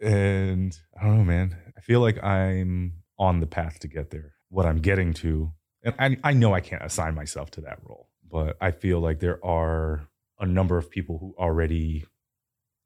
And 0.00 0.78
I 1.00 1.04
don't 1.04 1.18
know, 1.18 1.24
man. 1.24 1.56
I 1.76 1.80
feel 1.80 2.00
like 2.00 2.22
I'm 2.22 3.02
on 3.18 3.40
the 3.40 3.46
path 3.46 3.78
to 3.80 3.88
get 3.88 4.10
there. 4.10 4.34
What 4.48 4.66
I'm 4.66 4.78
getting 4.78 5.12
to, 5.14 5.52
and 5.82 5.94
I, 5.98 6.30
I 6.30 6.32
know 6.32 6.52
I 6.54 6.60
can't 6.60 6.82
assign 6.82 7.14
myself 7.14 7.50
to 7.52 7.60
that 7.62 7.78
role, 7.82 8.08
but 8.30 8.56
I 8.60 8.70
feel 8.72 9.00
like 9.00 9.20
there 9.20 9.44
are 9.44 10.08
a 10.38 10.46
number 10.46 10.76
of 10.78 10.90
people 10.90 11.18
who 11.18 11.34
already 11.38 12.04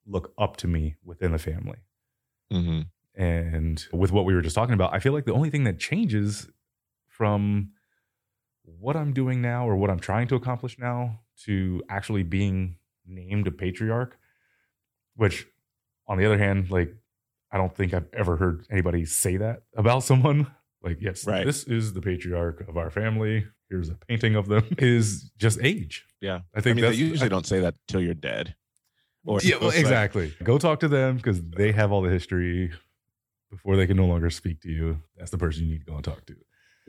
look 0.07 0.33
up 0.39 0.57
to 0.59 0.69
me 0.69 0.97
within 1.05 1.33
the 1.33 1.39
family. 1.39 1.79
hmm 2.51 2.83
And 3.15 3.85
with 3.93 4.13
what 4.13 4.25
we 4.25 4.35
were 4.35 4.43
just 4.43 4.55
talking 4.55 4.75
about, 4.75 4.95
I 4.95 5.01
feel 5.01 5.13
like 5.13 5.25
the 5.25 5.33
only 5.35 5.51
thing 5.51 5.65
that 5.65 5.79
changes 5.79 6.49
from 7.21 7.73
what 8.65 8.97
I'm 8.97 9.13
doing 9.13 9.43
now 9.43 9.69
or 9.69 9.77
what 9.77 9.91
I'm 9.91 10.01
trying 10.01 10.27
to 10.29 10.37
accomplish 10.37 10.79
now 10.79 11.21
to 11.45 11.83
actually 11.91 12.23
being 12.23 12.77
named 13.07 13.47
a 13.47 13.51
patriarch, 13.51 14.17
which 15.17 15.47
on 16.09 16.17
the 16.17 16.25
other 16.25 16.39
hand, 16.39 16.71
like 16.71 16.95
I 17.53 17.59
don't 17.59 17.75
think 17.77 17.93
I've 17.93 18.09
ever 18.15 18.37
heard 18.39 18.65
anybody 18.71 19.05
say 19.05 19.37
that 19.37 19.65
about 19.77 20.03
someone. 20.03 20.47
Like, 20.83 20.97
yes, 21.03 21.27
Right. 21.27 21.45
this 21.45 21.65
is 21.65 21.93
the 21.93 22.01
patriarch 22.01 22.67
of 22.67 22.79
our 22.79 22.89
family. 22.89 23.45
Here's 23.69 23.91
a 23.91 23.97
painting 24.09 24.35
of 24.35 24.49
them. 24.49 24.65
Is 24.79 25.31
just 25.37 25.59
age. 25.63 26.07
Yeah. 26.23 26.37
I 26.55 26.59
I 26.59 26.61
think 26.63 26.77
mean, 26.77 26.87
they 26.87 26.97
usually 26.97 27.29
don't 27.29 27.45
say 27.45 27.61
that 27.61 27.75
till 27.87 28.01
you're 28.01 28.15
dead. 28.15 28.55
Or 29.27 29.41
yeah, 29.43 29.57
well, 29.61 29.73
exactly. 29.73 30.33
Go 30.43 30.57
talk 30.57 30.81
to 30.81 30.89
them 30.89 31.19
because 31.19 31.43
they 31.43 31.73
have 31.73 31.93
all 31.93 32.01
the 32.01 32.09
history 32.09 32.73
before 33.51 33.77
they 33.77 33.87
can 33.87 33.99
no 33.99 34.07
longer 34.07 34.31
speak 34.31 34.63
to 34.63 34.71
you. 34.71 35.03
That's 35.19 35.31
the 35.31 35.37
person 35.37 35.65
you 35.65 35.73
need 35.73 35.81
to 35.85 35.91
go 35.91 35.97
and 35.97 36.05
talk 36.05 36.25
to. 36.29 36.35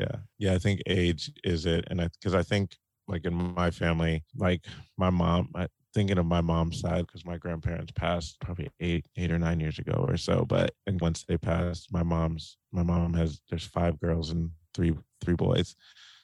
Yeah. 0.02 0.16
Yeah. 0.40 0.54
I 0.54 0.58
think 0.58 0.82
age 0.88 1.32
is 1.44 1.66
it. 1.66 1.86
And 1.90 2.02
I, 2.02 2.10
cause 2.24 2.34
I 2.34 2.44
think 2.44 2.76
like 3.08 3.26
in 3.26 3.34
my 3.34 3.72
family, 3.72 4.24
like 4.36 4.66
my 4.98 5.10
mom, 5.10 5.50
I, 5.56 5.68
thinking 5.94 6.18
of 6.18 6.26
my 6.26 6.42
mom's 6.42 6.80
side, 6.80 7.06
because 7.06 7.26
my 7.26 7.38
grandparents 7.38 7.92
passed 7.94 8.40
probably 8.40 8.70
eight, 8.80 9.06
eight 9.18 9.32
or 9.32 9.38
nine 9.38 9.60
years 9.60 9.78
ago 9.78 10.06
or 10.08 10.18
so. 10.18 10.46
But, 10.46 10.72
and 10.88 11.00
once 11.02 11.26
they 11.28 11.38
passed, 11.38 11.92
my 11.92 12.04
mom's, 12.04 12.58
my 12.72 12.84
mom 12.84 13.14
has, 13.14 13.42
there's 13.50 13.66
five 13.66 14.00
girls 14.00 14.30
and 14.30 14.52
three, 14.74 14.94
three 15.22 15.36
boys. 15.36 15.76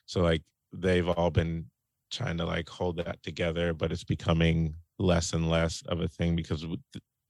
So 0.05 0.21
like 0.21 0.41
they've 0.73 1.07
all 1.09 1.29
been 1.29 1.65
trying 2.09 2.37
to 2.37 2.45
like 2.45 2.69
hold 2.69 2.97
that 2.97 3.21
together, 3.23 3.73
but 3.73 3.91
it's 3.91 4.05
becoming 4.05 4.75
less 4.97 5.33
and 5.33 5.49
less 5.49 5.83
of 5.87 5.99
a 6.01 6.07
thing 6.07 6.35
because 6.35 6.65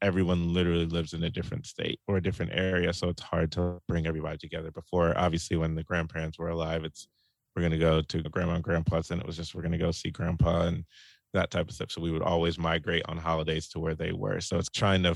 everyone 0.02 0.54
literally 0.54 0.86
lives 0.86 1.14
in 1.14 1.24
a 1.24 1.30
different 1.30 1.66
state 1.66 2.00
or 2.08 2.18
a 2.18 2.22
different 2.22 2.52
area. 2.54 2.94
So 2.94 3.10
it's 3.10 3.22
hard 3.22 3.52
to 3.54 3.80
bring 3.88 4.06
everybody 4.06 4.38
together. 4.38 4.72
Before, 4.72 5.18
obviously, 5.18 5.58
when 5.58 5.76
the 5.76 5.84
grandparents 5.84 6.38
were 6.38 6.50
alive, 6.50 6.84
it's 6.84 7.08
we're 7.56 7.62
going 7.62 7.72
to 7.72 7.80
go 7.80 8.02
to 8.02 8.22
grandma 8.24 8.54
and 8.54 8.64
grandpa's, 8.64 9.10
and 9.10 9.20
it 9.20 9.26
was 9.26 9.36
just 9.36 9.56
we're 9.56 9.64
going 9.64 9.72
to 9.72 9.80
go 9.80 9.92
see 9.92 10.12
grandpa 10.12 10.68
and 10.68 10.86
that 11.34 11.50
type 11.50 11.68
of 11.68 11.74
stuff. 11.74 11.92
So 11.92 12.02
we 12.02 12.12
would 12.12 12.22
always 12.22 12.60
migrate 12.60 13.04
on 13.08 13.18
holidays 13.18 13.68
to 13.70 13.80
where 13.80 13.96
they 13.96 14.12
were. 14.12 14.40
So 14.42 14.58
it's 14.58 14.70
trying 14.70 15.04
to, 15.04 15.16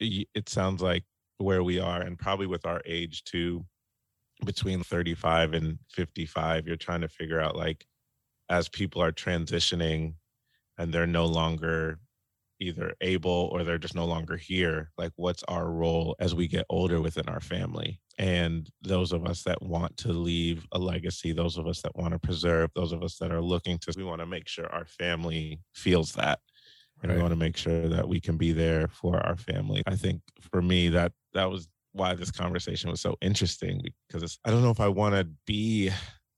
it 0.00 0.48
sounds 0.48 0.82
like 0.82 1.04
where 1.38 1.62
we 1.62 1.78
are, 1.78 2.00
and 2.00 2.18
probably 2.18 2.46
with 2.46 2.66
our 2.66 2.82
age 2.84 3.22
too, 3.24 3.64
between 4.44 4.82
35 4.82 5.54
and 5.54 5.78
55, 5.92 6.66
you're 6.66 6.76
trying 6.76 7.02
to 7.02 7.08
figure 7.08 7.40
out 7.40 7.56
like, 7.56 7.84
as 8.48 8.68
people 8.68 9.00
are 9.00 9.12
transitioning 9.12 10.14
and 10.76 10.92
they're 10.92 11.06
no 11.06 11.26
longer 11.26 11.98
either 12.60 12.94
able 13.00 13.48
or 13.52 13.64
they're 13.64 13.78
just 13.78 13.94
no 13.94 14.04
longer 14.04 14.36
here 14.36 14.90
like 14.98 15.12
what's 15.16 15.42
our 15.44 15.70
role 15.70 16.14
as 16.20 16.34
we 16.34 16.46
get 16.46 16.66
older 16.68 17.00
within 17.00 17.28
our 17.28 17.40
family? 17.40 18.00
And 18.18 18.68
those 18.82 19.12
of 19.12 19.26
us 19.26 19.42
that 19.44 19.62
want 19.62 19.96
to 19.98 20.12
leave 20.12 20.66
a 20.72 20.78
legacy 20.78 21.32
those 21.32 21.56
of 21.58 21.66
us 21.66 21.82
that 21.82 21.96
want 21.96 22.12
to 22.12 22.18
preserve 22.18 22.70
those 22.74 22.92
of 22.92 23.02
us 23.02 23.16
that 23.18 23.32
are 23.32 23.40
looking 23.40 23.78
to 23.78 23.94
we 23.96 24.04
want 24.04 24.20
to 24.20 24.26
make 24.26 24.46
sure 24.46 24.66
our 24.72 24.86
family 24.86 25.60
feels 25.74 26.12
that. 26.12 26.38
And 27.02 27.10
we 27.10 27.18
want 27.18 27.32
to 27.32 27.36
make 27.36 27.56
sure 27.56 27.88
that 27.88 28.06
we 28.06 28.20
can 28.20 28.36
be 28.36 28.52
there 28.52 28.88
for 28.88 29.18
our 29.20 29.36
family. 29.36 29.82
I 29.86 29.96
think 29.96 30.20
for 30.52 30.60
me 30.60 30.90
that 30.90 31.12
that 31.32 31.50
was 31.50 31.66
why 31.92 32.14
this 32.14 32.30
conversation 32.30 32.90
was 32.90 33.00
so 33.00 33.16
interesting 33.20 33.82
because 34.08 34.22
it's, 34.22 34.38
i 34.44 34.50
don't 34.50 34.62
know 34.62 34.70
if 34.70 34.80
i 34.80 34.88
want 34.88 35.14
to 35.14 35.26
be 35.46 35.90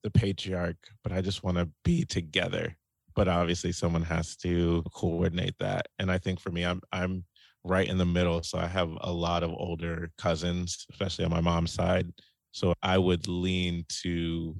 the 0.02 0.10
patriarch 0.10 0.76
but 1.02 1.12
i 1.12 1.20
just 1.20 1.44
want 1.44 1.56
to 1.56 1.68
be 1.84 2.04
together 2.04 2.76
but 3.14 3.28
obviously 3.28 3.72
someone 3.72 4.02
has 4.02 4.36
to 4.36 4.82
coordinate 4.94 5.54
that 5.60 5.86
and 5.98 6.10
i 6.10 6.18
think 6.18 6.40
for 6.40 6.50
me 6.50 6.64
i'm 6.64 6.80
i'm 6.92 7.24
right 7.64 7.88
in 7.88 7.98
the 7.98 8.04
middle 8.04 8.42
so 8.42 8.58
i 8.58 8.66
have 8.66 8.90
a 9.02 9.12
lot 9.12 9.42
of 9.42 9.50
older 9.52 10.10
cousins 10.18 10.86
especially 10.90 11.24
on 11.24 11.30
my 11.30 11.40
mom's 11.40 11.72
side 11.72 12.10
so 12.52 12.74
i 12.82 12.98
would 12.98 13.26
lean 13.28 13.84
to 13.88 14.56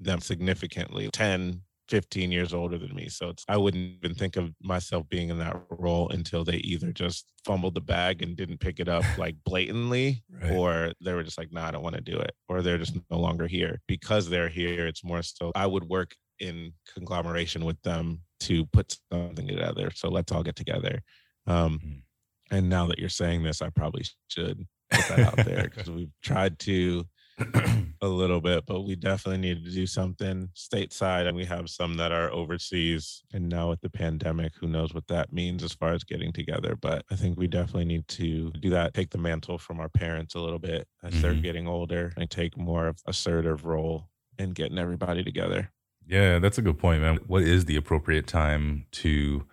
them 0.00 0.20
significantly 0.20 1.08
10 1.12 1.60
15 1.88 2.30
years 2.30 2.52
older 2.52 2.76
than 2.76 2.94
me 2.94 3.08
so 3.08 3.30
it's 3.30 3.44
i 3.48 3.56
wouldn't 3.56 3.94
even 4.04 4.14
think 4.14 4.36
of 4.36 4.52
myself 4.62 5.08
being 5.08 5.30
in 5.30 5.38
that 5.38 5.56
role 5.70 6.08
until 6.10 6.44
they 6.44 6.56
either 6.58 6.92
just 6.92 7.32
fumbled 7.46 7.74
the 7.74 7.80
bag 7.80 8.22
and 8.22 8.36
didn't 8.36 8.60
pick 8.60 8.78
it 8.78 8.88
up 8.88 9.02
like 9.18 9.34
blatantly 9.44 10.22
Right. 10.30 10.52
or 10.52 10.92
they 11.02 11.14
were 11.14 11.22
just 11.24 11.38
like 11.38 11.50
nah 11.50 11.66
i 11.66 11.70
don't 11.70 11.82
want 11.82 11.96
to 11.96 12.02
do 12.02 12.18
it 12.18 12.32
or 12.48 12.60
they're 12.62 12.78
just 12.78 12.94
no 13.10 13.18
longer 13.18 13.46
here 13.48 13.80
because 13.88 14.28
they're 14.28 14.50
here 14.50 14.86
it's 14.86 15.02
more 15.02 15.22
so 15.22 15.50
i 15.54 15.66
would 15.66 15.84
work 15.84 16.14
in 16.40 16.72
conglomeration 16.94 17.64
with 17.64 17.80
them 17.82 18.22
to 18.40 18.66
put 18.66 18.96
something 19.12 19.46
together. 19.46 19.90
So 19.94 20.08
let's 20.08 20.32
all 20.32 20.42
get 20.42 20.56
together. 20.56 21.02
Um, 21.46 21.78
Mhm. 21.80 22.02
and 22.50 22.68
now 22.68 22.86
that 22.86 22.98
you're 22.98 23.08
saying 23.08 23.42
this, 23.42 23.60
I 23.62 23.70
probably 23.70 24.04
should 24.28 24.66
put 24.90 25.08
that 25.08 25.20
out 25.20 25.36
there 25.44 25.64
because 25.70 25.90
we've 25.90 26.12
tried 26.22 26.58
to 26.60 27.04
a 28.02 28.08
little 28.08 28.40
bit, 28.40 28.66
but 28.66 28.80
we 28.82 28.96
definitely 28.96 29.38
need 29.40 29.64
to 29.64 29.70
do 29.70 29.86
something 29.86 30.48
stateside. 30.56 31.28
And 31.28 31.36
we 31.36 31.44
have 31.44 31.70
some 31.70 31.94
that 31.94 32.10
are 32.10 32.32
overseas. 32.32 33.22
And 33.32 33.48
now 33.48 33.68
with 33.70 33.80
the 33.80 33.90
pandemic, 33.90 34.54
who 34.56 34.66
knows 34.66 34.92
what 34.92 35.06
that 35.06 35.32
means 35.32 35.62
as 35.62 35.72
far 35.72 35.92
as 35.92 36.02
getting 36.02 36.32
together. 36.32 36.74
But 36.74 37.04
I 37.12 37.16
think 37.16 37.38
we 37.38 37.46
definitely 37.46 37.84
need 37.84 38.08
to 38.08 38.50
do 38.52 38.70
that, 38.70 38.92
take 38.94 39.10
the 39.10 39.18
mantle 39.18 39.56
from 39.58 39.78
our 39.78 39.88
parents 39.88 40.34
a 40.34 40.40
little 40.40 40.58
bit 40.58 40.88
as 41.04 41.20
they're 41.22 41.34
Mhm. 41.34 41.42
getting 41.42 41.68
older 41.68 42.12
and 42.16 42.28
take 42.28 42.56
more 42.56 42.88
of 42.88 43.00
assertive 43.06 43.64
role 43.64 44.10
in 44.38 44.50
getting 44.50 44.78
everybody 44.78 45.22
together. 45.22 45.70
Yeah, 46.08 46.38
that's 46.38 46.56
a 46.58 46.62
good 46.62 46.78
point, 46.78 47.02
man. 47.02 47.18
What 47.26 47.42
is 47.42 47.66
the 47.66 47.76
appropriate 47.76 48.26
time 48.26 48.86
to 48.92 49.44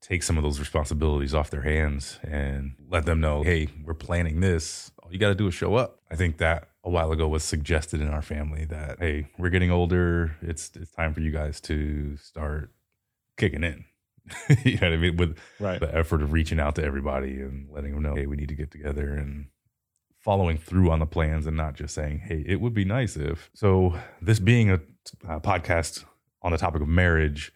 take 0.00 0.22
some 0.22 0.36
of 0.36 0.42
those 0.44 0.58
responsibilities 0.60 1.34
off 1.34 1.50
their 1.50 1.62
hands 1.62 2.18
and 2.22 2.74
let 2.88 3.04
them 3.04 3.20
know, 3.20 3.42
hey, 3.42 3.68
we're 3.84 3.94
planning 3.94 4.40
this. 4.40 4.90
All 5.02 5.12
you 5.12 5.18
got 5.18 5.28
to 5.28 5.34
do 5.34 5.46
is 5.48 5.54
show 5.54 5.74
up. 5.74 6.00
I 6.10 6.16
think 6.16 6.38
that 6.38 6.68
a 6.84 6.90
while 6.90 7.12
ago 7.12 7.28
was 7.28 7.44
suggested 7.44 8.00
in 8.00 8.08
our 8.08 8.22
family 8.22 8.64
that, 8.66 8.98
hey, 8.98 9.28
we're 9.38 9.50
getting 9.50 9.70
older. 9.70 10.36
It's 10.40 10.70
it's 10.74 10.90
time 10.92 11.14
for 11.14 11.20
you 11.20 11.30
guys 11.30 11.60
to 11.62 12.16
start 12.16 12.72
kicking 13.36 13.62
in. 13.64 13.84
you 14.64 14.78
know 14.78 14.88
what 14.88 14.92
I 14.92 14.96
mean? 14.96 15.16
With 15.16 15.36
Right. 15.60 15.80
the 15.80 15.92
effort 15.94 16.22
of 16.22 16.32
reaching 16.32 16.60
out 16.60 16.74
to 16.76 16.84
everybody 16.84 17.40
and 17.40 17.68
letting 17.70 17.92
them 17.94 18.02
know, 18.02 18.14
hey, 18.14 18.26
we 18.26 18.36
need 18.36 18.48
to 18.48 18.54
get 18.56 18.70
together 18.70 19.14
and 19.14 19.46
following 20.22 20.56
through 20.56 20.90
on 20.90 21.00
the 21.00 21.06
plans 21.06 21.46
and 21.46 21.56
not 21.56 21.74
just 21.74 21.94
saying, 21.94 22.20
hey, 22.20 22.44
it 22.46 22.60
would 22.60 22.74
be 22.74 22.84
nice 22.84 23.16
if. 23.16 23.50
So, 23.54 23.94
this 24.20 24.38
being 24.38 24.70
a, 24.70 24.80
a 25.28 25.40
podcast 25.40 26.04
on 26.42 26.52
the 26.52 26.58
topic 26.58 26.80
of 26.80 26.88
marriage, 26.88 27.52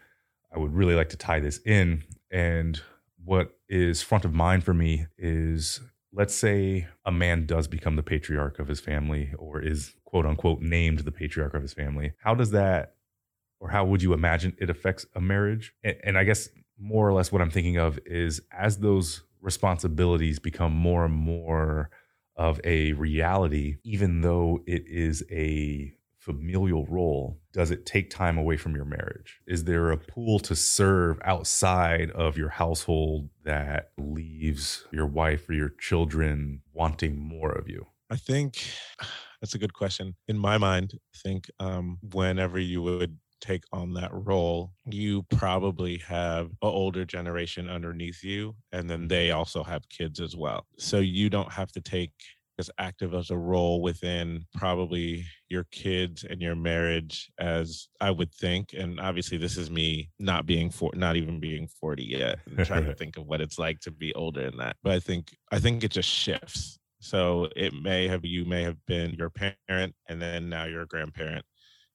I 0.55 0.59
would 0.59 0.75
really 0.75 0.95
like 0.95 1.09
to 1.11 1.17
tie 1.17 1.41
this 1.41 1.59
in. 1.65 2.05
And 2.31 2.81
what 3.25 3.57
is 3.69 4.03
front 4.03 4.25
of 4.25 4.35
mind 4.35 4.65
for 4.65 4.75
me 4.75 5.07
is 5.19 5.81
let's 6.13 6.35
say 6.35 6.89
a 7.05 7.13
man 7.13 7.47
does 7.47 7.69
become 7.69 7.97
the 7.97 8.03
patriarch 8.03 8.59
of 8.59 8.69
his 8.69 8.81
family 8.81 9.33
or 9.39 9.61
is 9.61 9.95
quote 10.05 10.27
unquote 10.27 10.61
named 10.61 11.01
the 11.01 11.13
patriarch 11.13 11.55
of 11.55 11.63
his 11.63 11.75
family. 11.75 12.13
How 12.19 12.35
does 12.35 12.51
that, 12.53 12.95
or 13.61 13.69
how 13.69 13.85
would 13.85 14.03
you 14.03 14.13
imagine 14.13 14.57
it 14.59 14.71
affects 14.71 15.07
a 15.15 15.21
marriage? 15.21 15.75
And, 15.85 15.97
and 16.03 16.19
I 16.19 16.25
guess 16.25 16.49
more 16.79 17.07
or 17.07 17.13
less 17.13 17.31
what 17.31 17.43
I'm 17.43 17.51
thinking 17.51 17.77
of 17.77 17.99
is 18.07 18.41
as 18.51 18.79
those 18.79 19.23
responsibilities 19.41 20.39
become 20.39 20.73
more 20.73 21.05
and 21.05 21.15
more 21.15 21.91
of 22.37 22.61
a 22.65 22.93
reality, 22.93 23.77
even 23.85 24.21
though 24.21 24.61
it 24.67 24.85
is 24.87 25.25
a 25.31 25.93
familial 26.19 26.85
role, 26.87 27.39
does 27.53 27.71
it 27.71 27.87
take 27.87 28.11
time 28.11 28.37
away 28.37 28.57
from 28.57 28.75
your 28.75 28.85
marriage? 28.85 29.41
Is 29.47 29.65
there 29.65 29.93
a 29.93 29.97
pool 29.97 30.41
to 30.41 30.57
serve 30.57 31.21
outside 31.25 32.11
of 32.11 32.37
your 32.37 32.49
household 32.49 33.29
that 33.45 33.91
leaves 33.97 34.85
your 34.91 35.07
wife 35.07 35.49
or 35.49 35.53
your 35.53 35.73
children 35.79 36.63
wanting 36.73 37.17
more 37.17 37.53
of 37.53 37.69
you? 37.69 37.87
I 38.11 38.17
think 38.17 38.67
that's 39.41 39.55
a 39.55 39.59
good 39.59 39.73
question. 39.73 40.17
In 40.27 40.37
my 40.37 40.59
mind, 40.59 40.95
I 41.15 41.19
think 41.23 41.49
um, 41.61 41.99
whenever 42.13 42.59
you 42.59 42.83
would 42.83 43.19
take 43.47 43.65
on 43.73 43.93
that 43.95 44.11
role, 44.13 44.73
you 44.87 45.23
probably 45.31 45.99
have 45.99 46.47
an 46.47 46.57
older 46.63 47.05
generation 47.05 47.69
underneath 47.69 48.23
you, 48.23 48.55
and 48.73 48.89
then 48.89 49.09
they 49.09 49.29
mm-hmm. 49.29 49.39
also 49.39 49.63
have 49.63 49.89
kids 49.89 50.21
as 50.21 50.37
well. 50.37 50.67
So 50.79 50.99
you 50.99 51.31
don't 51.31 51.53
have 51.53 51.73
to 51.73 51.81
take 51.81 52.13
as 52.59 52.71
active 52.79 53.15
as 53.15 53.31
a 53.31 53.37
role 53.37 53.83
within 53.83 54.47
probably 54.55 55.25
your 55.49 55.65
kids 55.71 56.25
and 56.25 56.41
your 56.41 56.55
marriage 56.55 57.31
as 57.39 57.89
I 58.01 58.11
would 58.11 58.33
think. 58.35 58.73
And 58.73 58.99
obviously, 58.99 59.37
this 59.37 59.57
is 59.57 59.71
me 59.71 60.11
not 60.19 60.47
being 60.47 60.71
for 60.71 60.91
not 60.95 61.17
even 61.17 61.39
being 61.39 61.69
40 61.81 62.05
yet, 62.05 62.39
and 62.47 62.67
trying 62.67 62.87
to 62.87 62.95
think 62.99 63.17
of 63.17 63.27
what 63.27 63.41
it's 63.41 63.59
like 63.59 63.81
to 63.81 63.91
be 63.91 64.15
older 64.15 64.43
in 64.43 64.57
that. 64.59 64.77
But 64.83 64.93
I 64.93 65.01
think 65.01 65.29
I 65.53 65.59
think 65.59 65.85
it 65.85 65.91
just 65.91 66.09
shifts. 66.09 66.79
So 67.01 67.49
it 67.55 67.75
may 67.75 68.09
have 68.09 68.25
you 68.25 68.45
may 68.45 68.63
have 68.63 68.85
been 68.87 69.13
your 69.13 69.31
parent 69.31 69.95
and 70.09 70.21
then 70.21 70.49
now 70.49 70.65
you're 70.65 70.83
a 70.83 70.87
grandparent. 70.87 71.45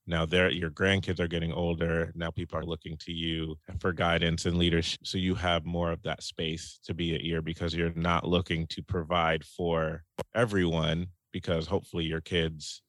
Now 0.07 0.25
they're 0.25 0.49
your 0.49 0.71
grandkids 0.71 1.19
are 1.19 1.27
getting 1.27 1.53
older. 1.53 2.11
Now 2.15 2.31
people 2.31 2.57
are 2.57 2.65
looking 2.65 2.97
to 2.97 3.11
you 3.11 3.55
for 3.79 3.93
guidance 3.93 4.45
and 4.45 4.57
leadership. 4.57 4.99
So 5.03 5.17
you 5.17 5.35
have 5.35 5.65
more 5.65 5.91
of 5.91 6.01
that 6.03 6.23
space 6.23 6.79
to 6.85 6.93
be 6.93 7.15
an 7.15 7.21
ear 7.23 7.41
because 7.41 7.75
you're 7.75 7.93
not 7.93 8.27
looking 8.27 8.67
to 8.67 8.81
provide 8.81 9.45
for 9.45 10.03
everyone 10.35 11.07
because 11.31 11.67
hopefully 11.67 12.05
your 12.05 12.21
kids 12.21 12.81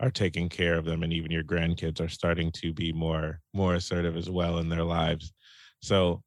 are 0.00 0.10
taking 0.10 0.48
care 0.48 0.76
of 0.76 0.84
them 0.84 1.02
and 1.02 1.12
even 1.12 1.30
your 1.30 1.44
grandkids 1.44 2.00
are 2.00 2.08
starting 2.08 2.50
to 2.52 2.72
be 2.72 2.92
more 2.92 3.40
more 3.52 3.74
assertive 3.74 4.16
as 4.16 4.28
well 4.28 4.58
in 4.58 4.68
their 4.68 4.84
lives. 4.84 5.32
So 5.82 6.22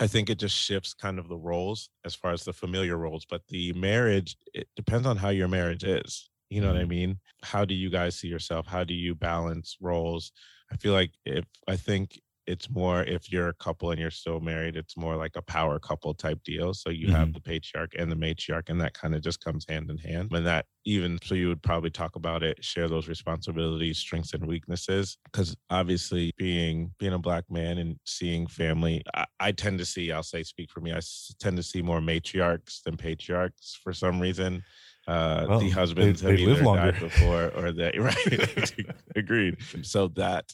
I 0.00 0.06
think 0.06 0.30
it 0.30 0.38
just 0.38 0.56
shifts 0.56 0.94
kind 0.94 1.18
of 1.18 1.28
the 1.28 1.36
roles 1.36 1.90
as 2.04 2.14
far 2.14 2.32
as 2.32 2.44
the 2.44 2.52
familiar 2.52 2.96
roles, 2.96 3.24
but 3.28 3.42
the 3.48 3.72
marriage, 3.72 4.36
it 4.54 4.68
depends 4.76 5.06
on 5.06 5.16
how 5.16 5.30
your 5.30 5.48
marriage 5.48 5.82
is. 5.82 6.30
You 6.50 6.60
know 6.60 6.68
what 6.68 6.76
I 6.76 6.80
mm-hmm. 6.80 6.90
mean? 6.90 7.18
How 7.42 7.64
do 7.64 7.74
you 7.74 7.90
guys 7.90 8.16
see 8.16 8.28
yourself? 8.28 8.66
How 8.66 8.84
do 8.84 8.94
you 8.94 9.14
balance 9.14 9.76
roles? 9.80 10.32
I 10.72 10.76
feel 10.76 10.92
like 10.92 11.12
if 11.24 11.44
I 11.66 11.76
think 11.76 12.20
it's 12.48 12.70
more 12.70 13.02
if 13.02 13.30
you're 13.30 13.48
a 13.48 13.54
couple 13.54 13.90
and 13.90 14.00
you're 14.00 14.10
still 14.10 14.40
married, 14.40 14.74
it's 14.74 14.96
more 14.96 15.16
like 15.16 15.36
a 15.36 15.42
power 15.42 15.78
couple 15.78 16.14
type 16.14 16.42
deal. 16.44 16.72
So 16.72 16.88
you 16.88 17.08
mm-hmm. 17.08 17.16
have 17.16 17.34
the 17.34 17.40
patriarch 17.40 17.92
and 17.98 18.10
the 18.10 18.16
matriarch, 18.16 18.70
and 18.70 18.80
that 18.80 18.94
kind 18.94 19.14
of 19.14 19.20
just 19.20 19.44
comes 19.44 19.66
hand 19.68 19.90
in 19.90 19.98
hand. 19.98 20.32
And 20.32 20.46
that 20.46 20.64
even 20.86 21.18
so, 21.22 21.34
you 21.34 21.48
would 21.48 21.62
probably 21.62 21.90
talk 21.90 22.16
about 22.16 22.42
it, 22.42 22.64
share 22.64 22.88
those 22.88 23.06
responsibilities, 23.06 23.98
strengths 23.98 24.32
and 24.32 24.46
weaknesses. 24.46 25.18
Because 25.24 25.54
obviously, 25.68 26.32
being 26.38 26.90
being 26.98 27.12
a 27.12 27.18
black 27.18 27.44
man 27.50 27.76
and 27.76 27.96
seeing 28.06 28.46
family, 28.46 29.02
I, 29.14 29.26
I 29.38 29.52
tend 29.52 29.78
to 29.80 29.84
see. 29.84 30.10
I'll 30.10 30.22
say, 30.22 30.42
speak 30.42 30.70
for 30.70 30.80
me. 30.80 30.94
I 30.94 31.00
tend 31.38 31.58
to 31.58 31.62
see 31.62 31.82
more 31.82 32.00
matriarchs 32.00 32.82
than 32.82 32.96
patriarchs 32.96 33.78
for 33.82 33.92
some 33.92 34.20
reason. 34.20 34.62
Uh, 35.08 35.46
well, 35.48 35.58
the 35.58 35.70
husbands 35.70 36.20
they, 36.20 36.30
have 36.32 36.38
they 36.38 36.44
either 36.44 36.62
died 36.62 37.00
before 37.00 37.50
or 37.56 37.72
they 37.72 37.90
right 37.98 38.72
agreed 39.16 39.56
so 39.80 40.08
that 40.08 40.44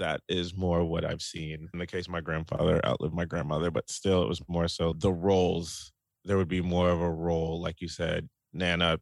that 0.00 0.20
is 0.28 0.56
more 0.56 0.82
what 0.82 1.04
I've 1.04 1.22
seen. 1.22 1.68
In 1.72 1.78
the 1.78 1.86
case 1.86 2.08
my 2.08 2.20
grandfather 2.20 2.84
outlived 2.84 3.14
my 3.14 3.24
grandmother, 3.24 3.70
but 3.70 3.88
still 3.88 4.22
it 4.24 4.28
was 4.28 4.42
more 4.48 4.66
so 4.66 4.94
the 4.94 5.12
roles. 5.12 5.92
There 6.24 6.36
would 6.36 6.48
be 6.48 6.60
more 6.60 6.90
of 6.90 7.00
a 7.00 7.10
role, 7.10 7.60
like 7.62 7.80
you 7.80 7.88
said, 7.88 8.28
Nana 8.52 8.98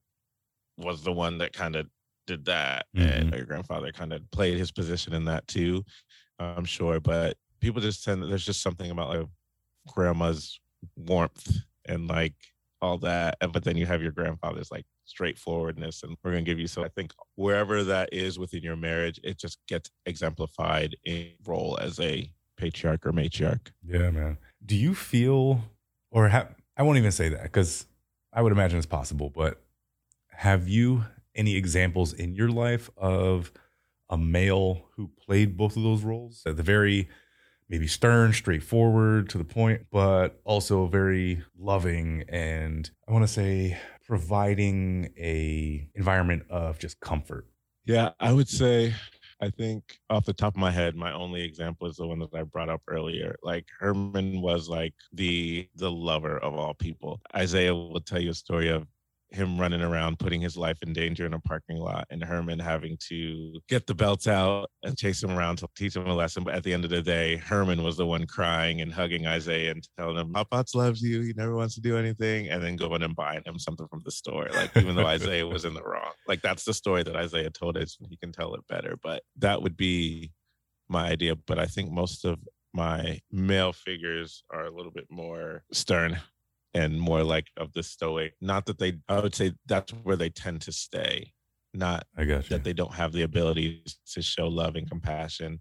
was 0.77 1.03
the 1.03 1.13
one 1.13 1.39
that 1.39 1.53
kind 1.53 1.75
of 1.75 1.87
did 2.27 2.45
that, 2.45 2.87
mm-hmm. 2.95 3.09
and 3.09 3.35
your 3.35 3.47
grandfather 3.47 3.91
kind 3.93 4.13
of 4.13 4.31
played 4.31 4.59
his 4.59 4.71
position 4.71 5.15
in 5.15 5.25
that 5.25 5.47
too. 5.49 5.85
I'm 6.39 6.65
sure, 6.65 7.01
but 7.01 7.37
people 7.61 7.81
just 7.81 8.05
tend. 8.05 8.23
There's 8.23 8.45
just 8.45 8.63
something 8.63 8.91
about 8.91 9.09
like 9.09 9.27
grandma's 9.89 10.61
warmth 10.97 11.57
and 11.87 12.07
like 12.07 12.35
all 12.81 12.99
that, 12.99 13.39
but 13.53 13.65
then 13.65 13.77
you 13.77 13.87
have 13.87 14.03
your 14.03 14.13
grandfather's 14.13 14.71
like 14.71 14.85
straightforwardness 15.09 16.03
and 16.03 16.17
we're 16.23 16.33
going 16.33 16.45
to 16.45 16.51
give 16.51 16.59
you 16.59 16.67
so 16.67 16.85
i 16.85 16.89
think 16.89 17.13
wherever 17.37 17.83
that 17.83 18.09
is 18.13 18.39
within 18.39 18.63
your 18.63 18.77
marriage 18.77 19.19
it 19.25 19.39
just 19.39 19.59
gets 19.67 19.91
exemplified 20.07 20.97
in 21.05 21.29
role 21.47 21.79
as 21.81 21.99
a 22.01 22.31
patriarch 22.57 23.07
or 23.07 23.13
matriarch. 23.13 23.71
Yeah 23.85 24.11
man. 24.11 24.37
Do 24.65 24.77
you 24.77 24.95
feel 24.95 25.63
or 26.11 26.29
have 26.29 26.55
i 26.77 26.83
won't 26.83 26.99
even 26.99 27.13
say 27.13 27.29
that 27.31 27.45
because 27.45 27.87
i 28.33 28.43
would 28.43 28.53
imagine 28.53 28.79
it's 28.79 28.87
possible 28.87 29.31
but 29.35 29.61
have 30.29 30.69
you 30.69 31.05
any 31.35 31.57
examples 31.57 32.13
in 32.13 32.35
your 32.35 32.49
life 32.49 32.91
of 32.97 33.53
a 34.11 34.19
male 34.19 34.87
who 34.97 35.11
played 35.25 35.57
both 35.57 35.77
of 35.77 35.83
those 35.83 36.03
roles? 36.03 36.43
At 36.45 36.57
the 36.57 36.63
very 36.63 37.09
maybe 37.69 37.87
stern, 37.87 38.33
straightforward, 38.33 39.29
to 39.31 39.39
the 39.39 39.45
point, 39.45 39.87
but 39.91 40.41
also 40.45 40.87
very 40.87 41.43
loving 41.59 42.25
and 42.29 42.91
I 43.07 43.13
want 43.13 43.27
to 43.27 43.33
say 43.33 43.79
providing 44.09 45.13
a 45.19 45.87
environment 45.95 46.43
of 46.51 46.79
just 46.79 46.99
comfort? 47.01 47.47
Yeah, 47.85 48.11
I 48.19 48.33
would 48.33 48.49
say 48.49 48.95
I 49.41 49.51
think 49.51 49.99
off 50.11 50.25
the 50.25 50.33
top 50.33 50.55
of 50.55 50.61
my 50.61 50.71
head, 50.71 50.97
my 50.97 51.13
only 51.13 51.43
example 51.43 51.87
is 51.87 51.97
the 51.97 52.07
one 52.07 52.19
that 52.21 52.35
I 52.35 52.43
brought 52.43 52.71
up 52.71 52.83
earlier. 52.89 53.37
Like 53.43 53.67
Herman 53.79 54.41
was 54.41 54.69
like 54.69 54.95
the 55.13 55.69
the 55.77 55.91
lover 55.91 56.39
of 56.39 56.55
all 56.55 56.75
people. 56.75 57.21
Isaiah 57.37 57.75
will 57.75 58.01
tell 58.01 58.21
you 58.21 58.31
a 58.31 58.35
story 58.35 58.69
of 58.69 58.87
him 59.31 59.61
running 59.61 59.83
around 59.83 60.19
putting 60.19 60.41
his 60.41 60.57
life 60.57 60.79
in 60.83 60.93
danger 60.93 61.27
in 61.27 61.35
a 61.35 61.41
parking 61.41 61.77
lot 61.77 62.07
and 62.11 62.25
Herman 62.25 62.59
having 62.59 62.97
to 63.09 63.61
get 63.69 63.87
the 63.87 63.95
belts 63.95 64.27
out 64.27 64.71
and 64.83 64.97
chase 64.97 65.23
him 65.23 65.33
around 65.33 65.57
to 65.57 65.69
teach 65.77 65.97
him 65.97 66.07
a 66.07 66.15
lesson. 66.15 66.45
But 66.45 66.55
at 66.55 66.63
the 66.63 66.73
end 66.73 66.85
of 66.85 66.91
the 66.91 67.03
day, 67.03 67.37
Herman 67.37 67.83
was 67.83 67.97
the 67.97 68.07
one 68.07 68.27
crying 68.27 68.81
and 68.81 68.93
hugging 68.93 69.27
Isaiah 69.27 69.73
and 69.73 69.87
telling 69.99 70.17
him, 70.17 70.33
Pops 70.51 70.75
loves 70.75 71.03
you. 71.03 71.21
He 71.21 71.35
never 71.35 71.55
wants 71.55 71.75
to 71.75 71.81
do 71.81 71.99
anything. 71.99 72.49
And 72.49 72.63
then 72.63 72.77
going 72.77 73.03
and 73.03 73.15
buying 73.15 73.43
him 73.45 73.59
something 73.59 73.87
from 73.89 74.01
the 74.05 74.11
store. 74.11 74.49
Like, 74.53 74.77
even 74.77 74.97
though 74.97 75.07
Isaiah 75.07 75.47
was 75.47 75.65
in 75.65 75.75
the 75.75 75.83
wrong. 75.83 76.13
Like, 76.27 76.41
that's 76.41 76.65
the 76.65 76.75
story 76.75 77.03
that 77.03 77.17
Isaiah 77.17 77.51
told 77.51 77.77
us. 77.77 77.99
He 78.09 78.17
can 78.17 78.33
tell 78.33 78.55
it 78.55 78.67
better. 78.69 78.97
But 79.03 79.23
that 79.37 79.63
would 79.63 79.77
be 79.77 80.33
my 80.89 81.09
idea. 81.09 81.37
But 81.37 81.59
I 81.59 81.67
think 81.67 81.91
most 81.91 82.25
of 82.25 82.39
my 82.73 83.21
male 83.31 83.73
figures 83.73 84.43
are 84.51 84.65
a 84.65 84.71
little 84.71 84.93
bit 84.93 85.07
more 85.11 85.65
stern 85.73 86.19
and 86.75 87.01
more 87.01 87.25
like 87.25 87.47
of 87.57 87.73
the 87.73 87.83
stoic. 87.83 88.35
Not 88.41 88.67
that 88.67 88.79
they, 88.79 88.95
I 89.09 89.21
would 89.21 89.35
say 89.35 89.53
that's 89.67 89.93
where 89.93 90.17
they 90.17 90.31
tend 90.31 90.61
to 90.63 90.73
stay. 90.73 91.33
Not 91.75 92.05
I 92.17 92.25
got 92.25 92.49
that 92.49 92.65
they 92.65 92.73
don't 92.73 92.95
have 92.95 93.13
the 93.13 93.23
ability 93.23 93.83
to 94.13 94.23
show 94.23 94.49
love 94.49 94.77
and 94.77 94.89
compassion. 94.89 95.61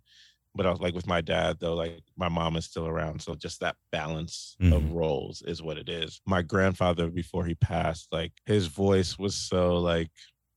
But 0.56 0.66
I 0.66 0.72
was 0.72 0.80
like 0.80 0.96
with 0.96 1.06
my 1.06 1.22
dad 1.22 1.58
though, 1.60 1.76
like 1.76 2.02
my 2.18 2.30
mom 2.30 2.56
is 2.56 2.66
still 2.66 2.88
around, 2.88 3.22
so 3.22 3.36
just 3.36 3.60
that 3.60 3.76
balance 3.92 4.56
mm-hmm. 4.62 4.74
of 4.74 4.92
roles 4.92 5.44
is 5.44 5.62
what 5.62 5.78
it 5.78 5.90
is. 5.90 6.22
My 6.26 6.42
grandfather, 6.42 7.10
before 7.10 7.46
he 7.46 7.56
passed, 7.56 8.08
like 8.12 8.32
his 8.46 8.68
voice 8.68 9.20
was 9.20 9.36
so 9.36 9.78
like 9.78 10.10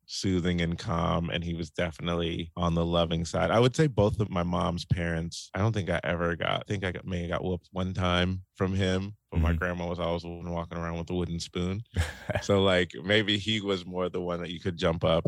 soothing 0.07 0.61
and 0.61 0.77
calm 0.77 1.31
and 1.31 1.45
he 1.45 1.55
was 1.55 1.71
definitely 1.71 2.51
on 2.57 2.75
the 2.75 2.85
loving 2.85 3.25
side 3.25 3.53
i 3.53 3.61
would 3.61 3.77
say 3.77 3.87
both 3.87 4.19
of 4.19 4.29
my 4.29 4.43
mom's 4.43 4.85
parents 4.85 5.49
i 5.55 5.61
don't 5.61 5.73
think 5.73 5.89
i 5.89 6.01
ever 6.03 6.35
got 6.35 6.57
i 6.57 6.63
think 6.67 6.85
i 6.85 6.91
got, 6.91 7.07
may 7.07 7.21
have 7.21 7.31
got 7.31 7.45
whooped 7.45 7.69
one 7.71 7.95
time 7.95 8.43
from 8.57 8.75
him 8.75 9.15
but 9.31 9.37
mm-hmm. 9.37 9.45
my 9.45 9.53
grandma 9.53 9.87
was 9.87 10.01
always 10.01 10.25
walking 10.25 10.79
around 10.79 10.99
with 10.99 11.11
a 11.11 11.15
wooden 11.15 11.41
spoon. 11.41 11.83
So 12.43 12.63
like 12.63 12.93
maybe 13.05 13.39
he 13.39 13.61
was 13.61 13.85
more 13.85 14.09
the 14.09 14.21
one 14.21 14.41
that 14.41 14.51
you 14.51 14.61
could 14.61 14.77
jump 14.77 15.05
up 15.05 15.25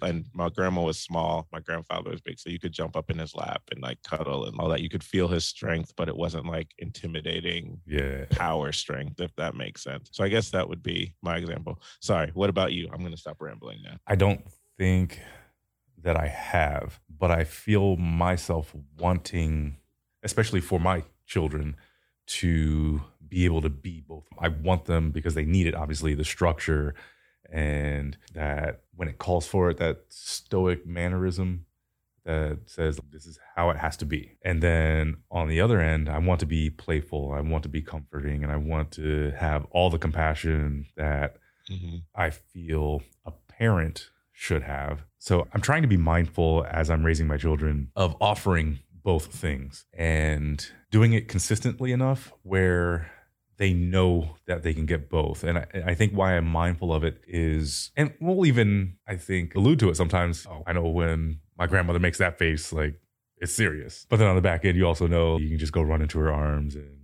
and 0.00 0.24
my 0.32 0.48
grandma 0.48 0.82
was 0.82 0.98
small 0.98 1.46
my 1.52 1.60
grandfather 1.60 2.10
was 2.10 2.22
big 2.22 2.38
so 2.38 2.48
you 2.48 2.58
could 2.58 2.72
jump 2.72 2.96
up 2.96 3.10
in 3.10 3.18
his 3.18 3.34
lap 3.34 3.62
and 3.70 3.82
like 3.82 4.02
cuddle 4.02 4.46
and 4.46 4.58
all 4.58 4.68
that. 4.70 4.80
You 4.80 4.88
could 4.88 5.04
feel 5.04 5.28
his 5.28 5.44
strength 5.44 5.92
but 5.94 6.08
it 6.08 6.16
wasn't 6.16 6.46
like 6.46 6.68
intimidating 6.78 7.80
yeah. 7.86 8.24
power 8.30 8.72
strength 8.72 9.20
if 9.20 9.34
that 9.36 9.54
makes 9.54 9.84
sense. 9.84 10.08
So 10.12 10.24
i 10.24 10.28
guess 10.28 10.50
that 10.50 10.68
would 10.68 10.82
be 10.82 11.14
my 11.22 11.36
example. 11.36 11.80
Sorry 12.00 12.30
what 12.32 12.50
about 12.50 12.72
you? 12.72 12.88
I'm 12.92 13.00
going 13.00 13.12
to 13.12 13.18
stop 13.18 13.36
rambling 13.40 13.80
now. 13.84 13.98
I 14.06 14.14
don't 14.14 14.42
think 14.78 15.20
that 16.02 16.16
i 16.16 16.28
have 16.28 17.00
but 17.18 17.30
i 17.30 17.42
feel 17.42 17.96
myself 17.96 18.74
wanting 18.98 19.76
especially 20.22 20.60
for 20.60 20.78
my 20.78 21.02
children 21.26 21.76
to 22.28 23.02
be 23.28 23.44
able 23.44 23.60
to 23.60 23.70
be 23.70 24.02
both 24.06 24.24
i 24.38 24.48
want 24.48 24.84
them 24.86 25.10
because 25.10 25.34
they 25.34 25.44
need 25.44 25.66
it 25.66 25.74
obviously 25.74 26.14
the 26.14 26.24
structure 26.24 26.94
and 27.50 28.16
that 28.34 28.82
when 28.94 29.08
it 29.08 29.18
calls 29.18 29.46
for 29.46 29.70
it, 29.70 29.78
that 29.78 30.04
stoic 30.08 30.86
mannerism 30.86 31.64
that 32.24 32.58
says 32.66 33.00
this 33.10 33.26
is 33.26 33.38
how 33.56 33.70
it 33.70 33.78
has 33.78 33.96
to 33.96 34.04
be. 34.04 34.36
And 34.42 34.62
then 34.62 35.18
on 35.30 35.48
the 35.48 35.60
other 35.60 35.80
end, 35.80 36.08
I 36.08 36.18
want 36.18 36.40
to 36.40 36.46
be 36.46 36.68
playful, 36.68 37.32
I 37.32 37.40
want 37.40 37.62
to 37.62 37.68
be 37.70 37.80
comforting, 37.80 38.42
and 38.42 38.52
I 38.52 38.56
want 38.56 38.90
to 38.92 39.32
have 39.38 39.66
all 39.70 39.88
the 39.88 39.98
compassion 39.98 40.86
that 40.96 41.36
mm-hmm. 41.70 41.98
I 42.14 42.30
feel 42.30 43.02
a 43.24 43.30
parent 43.30 44.10
should 44.32 44.62
have. 44.62 45.04
So 45.18 45.48
I'm 45.54 45.62
trying 45.62 45.82
to 45.82 45.88
be 45.88 45.96
mindful 45.96 46.66
as 46.70 46.90
I'm 46.90 47.04
raising 47.04 47.26
my 47.26 47.38
children 47.38 47.90
of 47.96 48.14
offering 48.20 48.80
both 49.02 49.32
things 49.32 49.86
and 49.94 50.70
doing 50.90 51.14
it 51.14 51.28
consistently 51.28 51.92
enough 51.92 52.32
where 52.42 53.10
they 53.58 53.72
know 53.72 54.36
that 54.46 54.62
they 54.62 54.72
can 54.72 54.86
get 54.86 55.10
both. 55.10 55.42
And 55.44 55.58
I, 55.58 55.66
I, 55.86 55.94
think 55.94 56.12
why 56.12 56.36
I'm 56.36 56.46
mindful 56.46 56.94
of 56.94 57.02
it 57.02 57.20
is, 57.26 57.90
and 57.96 58.14
we'll 58.20 58.46
even, 58.46 58.96
I 59.06 59.16
think, 59.16 59.54
allude 59.56 59.80
to 59.80 59.90
it 59.90 59.96
sometimes. 59.96 60.46
Oh, 60.48 60.62
I 60.66 60.72
know 60.72 60.86
when 60.86 61.40
my 61.58 61.66
grandmother 61.66 61.98
makes 61.98 62.18
that 62.18 62.38
face, 62.38 62.72
like 62.72 62.94
it's 63.38 63.52
serious. 63.52 64.06
But 64.08 64.18
then 64.18 64.28
on 64.28 64.36
the 64.36 64.42
back 64.42 64.64
end, 64.64 64.76
you 64.76 64.86
also 64.86 65.08
know 65.08 65.38
you 65.38 65.48
can 65.48 65.58
just 65.58 65.72
go 65.72 65.82
run 65.82 66.00
into 66.00 66.18
her 66.20 66.32
arms 66.32 66.76
and 66.76 66.98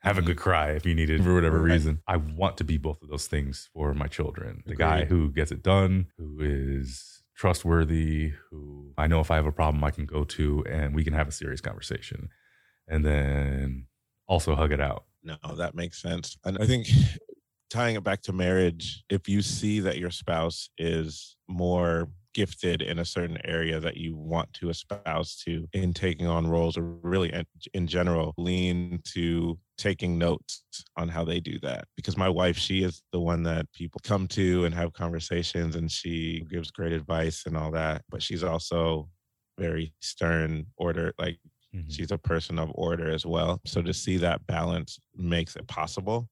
have 0.00 0.18
a 0.18 0.22
good 0.22 0.36
cry 0.36 0.72
if 0.72 0.86
you 0.86 0.94
need 0.94 1.10
it 1.10 1.22
for 1.22 1.34
whatever 1.34 1.58
right. 1.58 1.72
reason. 1.72 2.00
I 2.06 2.18
want 2.18 2.58
to 2.58 2.64
be 2.64 2.76
both 2.76 3.02
of 3.02 3.08
those 3.08 3.26
things 3.26 3.68
for 3.72 3.94
my 3.94 4.06
children. 4.06 4.62
The 4.66 4.72
Agreed. 4.72 4.84
guy 4.84 5.04
who 5.06 5.32
gets 5.32 5.50
it 5.50 5.62
done, 5.62 6.06
who 6.18 6.38
is 6.40 7.22
trustworthy, 7.34 8.32
who 8.50 8.92
I 8.98 9.06
know 9.06 9.20
if 9.20 9.30
I 9.30 9.36
have 9.36 9.46
a 9.46 9.52
problem, 9.52 9.82
I 9.82 9.90
can 9.90 10.04
go 10.04 10.24
to 10.24 10.64
and 10.68 10.94
we 10.94 11.04
can 11.04 11.14
have 11.14 11.26
a 11.26 11.32
serious 11.32 11.60
conversation. 11.62 12.28
And 12.86 13.04
then 13.04 13.86
also 14.28 14.54
hug 14.54 14.72
it 14.72 14.80
out 14.80 15.04
no, 15.26 15.56
that 15.56 15.74
makes 15.74 16.00
sense. 16.00 16.36
And 16.44 16.58
I 16.60 16.66
think 16.66 16.88
tying 17.70 17.96
it 17.96 18.04
back 18.04 18.22
to 18.22 18.32
marriage, 18.32 19.04
if 19.10 19.28
you 19.28 19.42
see 19.42 19.80
that 19.80 19.98
your 19.98 20.10
spouse 20.10 20.70
is 20.78 21.36
more 21.48 22.08
gifted 22.36 22.82
in 22.82 22.98
a 22.98 23.04
certain 23.04 23.38
area 23.46 23.80
that 23.80 23.96
you 23.96 24.14
want 24.14 24.52
to 24.52 24.68
espouse 24.68 25.42
to 25.42 25.66
in 25.72 25.94
taking 25.94 26.26
on 26.26 26.46
roles 26.46 26.76
or 26.76 26.82
really 26.82 27.32
in 27.72 27.86
general 27.86 28.34
lean 28.36 29.00
to 29.04 29.58
taking 29.78 30.18
notes 30.18 30.62
on 30.98 31.08
how 31.08 31.24
they 31.24 31.40
do 31.40 31.58
that 31.60 31.86
because 31.96 32.18
my 32.18 32.28
wife 32.28 32.58
she 32.58 32.82
is 32.82 33.00
the 33.10 33.18
one 33.18 33.42
that 33.42 33.64
people 33.72 33.98
come 34.04 34.28
to 34.28 34.66
and 34.66 34.74
have 34.74 34.92
conversations 34.92 35.76
and 35.76 35.90
she 35.90 36.44
gives 36.50 36.70
great 36.70 36.92
advice 36.92 37.44
and 37.46 37.56
all 37.56 37.70
that 37.70 38.02
but 38.10 38.22
she's 38.22 38.44
also 38.44 39.08
very 39.58 39.94
stern 40.00 40.66
order 40.76 41.14
like 41.18 41.38
mm-hmm. 41.76 41.90
she's 41.90 42.10
a 42.10 42.18
person 42.18 42.58
of 42.58 42.70
order 42.74 43.10
as 43.10 43.26
well 43.26 43.60
so 43.66 43.82
to 43.82 43.92
see 43.92 44.16
that 44.16 44.46
balance 44.46 44.98
makes 45.14 45.56
it 45.56 45.66
possible 45.68 46.28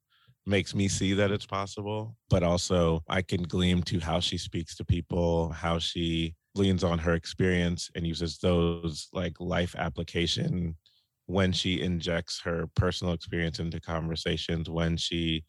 makes 0.47 0.75
me 0.75 0.89
see 0.89 1.15
that 1.15 1.31
it's 1.31 1.47
possible 1.47 2.17
but 2.31 2.43
also 2.43 3.03
i 3.09 3.23
can 3.23 3.43
glean 3.43 3.83
to 3.83 3.99
how 4.01 4.21
she 4.21 4.39
speaks 4.39 4.77
to 4.77 4.85
people 4.85 5.51
how 5.51 5.79
she 5.79 6.35
leans 6.55 6.85
on 6.85 6.99
her 6.99 7.15
experience 7.15 7.91
and 7.95 8.07
uses 8.07 8.39
those 8.39 9.09
like 9.13 9.35
life 9.41 9.75
application 9.77 10.77
when 11.27 11.53
she 11.53 11.81
injects 11.81 12.41
her 12.43 12.69
personal 12.77 13.15
experience 13.15 13.59
into 13.59 13.81
conversations, 13.81 14.69
when 14.69 14.97
she 14.97 15.43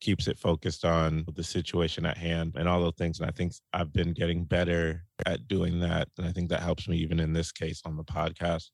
keeps 0.00 0.28
it 0.28 0.38
focused 0.38 0.84
on 0.84 1.24
the 1.34 1.44
situation 1.44 2.06
at 2.06 2.16
hand 2.16 2.54
and 2.56 2.66
all 2.66 2.80
those 2.80 2.94
things. 2.96 3.20
And 3.20 3.28
I 3.28 3.32
think 3.32 3.52
I've 3.72 3.92
been 3.92 4.12
getting 4.12 4.44
better 4.44 5.04
at 5.26 5.46
doing 5.46 5.78
that. 5.80 6.08
And 6.18 6.26
I 6.26 6.32
think 6.32 6.48
that 6.48 6.62
helps 6.62 6.88
me 6.88 6.96
even 6.96 7.20
in 7.20 7.32
this 7.32 7.52
case 7.52 7.82
on 7.84 7.96
the 7.96 8.04
podcast, 8.04 8.70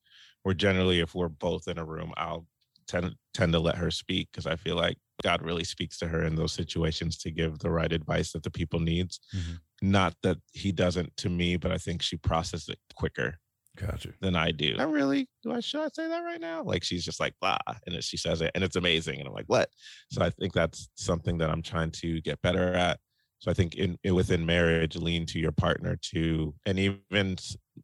where 0.47 0.55
generally 0.55 1.01
if 1.01 1.13
we're 1.13 1.29
both 1.29 1.67
in 1.67 1.77
a 1.77 1.85
room, 1.85 2.13
I'll 2.17 2.47
tend 2.87 3.17
tend 3.35 3.53
to 3.53 3.59
let 3.59 3.75
her 3.75 3.91
speak 3.91 4.29
because 4.31 4.47
I 4.47 4.55
feel 4.55 4.77
like 4.77 4.97
God 5.25 5.43
really 5.43 5.65
speaks 5.65 5.99
to 5.99 6.07
her 6.07 6.23
in 6.23 6.37
those 6.37 6.53
situations 6.53 7.19
to 7.19 7.33
give 7.33 7.59
the 7.59 7.69
right 7.69 7.93
advice 7.93 8.31
that 8.31 8.45
the 8.45 8.51
people 8.53 8.79
needs. 8.79 9.19
Mm-hmm. 9.37 9.91
Not 9.91 10.15
that 10.23 10.39
he 10.53 10.71
doesn't 10.71 11.17
to 11.17 11.29
me, 11.29 11.57
but 11.57 11.73
I 11.73 11.79
think 11.79 12.01
she 12.01 12.17
processes 12.17 12.69
it 12.69 12.79
quicker 12.95 13.41
Gotcha. 13.77 14.11
Than 14.21 14.37
I 14.37 14.53
do. 14.53 14.77
I 14.79 14.85
really 14.85 15.29
do. 15.43 15.53
I 15.53 15.59
should 15.59 15.81
I 15.81 15.89
say 15.93 16.07
that 16.07 16.21
right 16.21 16.41
now? 16.41 16.63
Like 16.63 16.85
she's 16.85 17.05
just 17.05 17.19
like 17.19 17.35
blah, 17.41 17.59
and 17.87 18.03
she 18.05 18.17
says 18.17 18.41
it, 18.41 18.53
and 18.55 18.63
it's 18.63 18.77
amazing, 18.77 19.19
and 19.19 19.29
I'm 19.29 19.35
like, 19.35 19.49
what? 19.49 19.69
So 20.13 20.23
I 20.23 20.31
think 20.31 20.53
that's 20.53 20.89
something 20.95 21.39
that 21.39 21.51
I'm 21.51 21.61
trying 21.61 21.91
to 21.91 22.21
get 22.21 22.41
better 22.41 22.73
at. 22.73 23.01
So 23.39 23.51
I 23.51 23.55
think 23.55 23.75
in, 23.75 23.99
in 24.03 24.15
within 24.15 24.47
marriage, 24.47 24.97
lean 24.97 25.27
to 25.27 25.39
your 25.39 25.53
partner 25.53 25.97
to, 26.13 26.55
and 26.65 26.79
even 26.79 27.37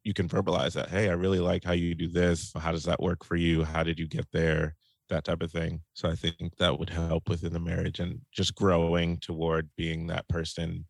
you 0.02 0.14
can 0.14 0.28
verbalize 0.28 0.72
that. 0.74 0.88
Hey, 0.88 1.08
I 1.08 1.12
really 1.12 1.40
like 1.40 1.62
how 1.62 1.72
you 1.72 1.94
do 1.94 2.08
this. 2.08 2.52
How 2.58 2.72
does 2.72 2.84
that 2.84 3.02
work 3.02 3.24
for 3.24 3.36
you? 3.36 3.62
How 3.62 3.82
did 3.82 3.98
you 3.98 4.08
get 4.08 4.26
there? 4.32 4.74
That 5.08 5.24
type 5.24 5.42
of 5.42 5.52
thing. 5.52 5.82
So 5.92 6.08
I 6.08 6.14
think 6.14 6.56
that 6.58 6.78
would 6.78 6.88
help 6.88 7.28
within 7.28 7.52
the 7.52 7.60
marriage 7.60 8.00
and 8.00 8.20
just 8.32 8.54
growing 8.54 9.18
toward 9.18 9.68
being 9.76 10.06
that 10.06 10.26
person 10.28 10.86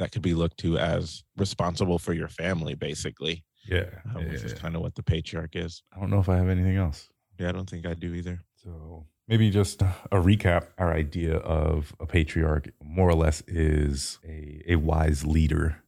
that 0.00 0.10
could 0.10 0.22
be 0.22 0.34
looked 0.34 0.58
to 0.58 0.76
as 0.76 1.22
responsible 1.36 2.00
for 2.00 2.12
your 2.12 2.26
family, 2.26 2.74
basically 2.74 3.44
yeah, 3.68 3.86
uh, 4.14 4.18
yeah, 4.18 4.28
which 4.28 4.42
is 4.42 4.54
kind 4.54 4.76
of 4.76 4.82
what 4.82 4.94
the 4.94 5.02
patriarch 5.02 5.56
is. 5.56 5.82
I 5.94 6.00
don't 6.00 6.10
know 6.10 6.20
if 6.20 6.28
I 6.28 6.36
have 6.36 6.48
anything 6.48 6.76
else. 6.76 7.08
Yeah, 7.38 7.48
I 7.48 7.52
don't 7.52 7.68
think 7.68 7.86
I 7.86 7.94
do 7.94 8.14
either. 8.14 8.40
So 8.56 9.06
maybe 9.28 9.50
just 9.50 9.82
a 9.82 9.94
recap. 10.12 10.68
Our 10.78 10.92
idea 10.92 11.36
of 11.36 11.94
a 12.00 12.06
patriarch, 12.06 12.70
more 12.82 13.08
or 13.08 13.14
less, 13.14 13.42
is 13.46 14.18
a, 14.24 14.62
a 14.68 14.76
wise 14.76 15.24
leader 15.24 15.82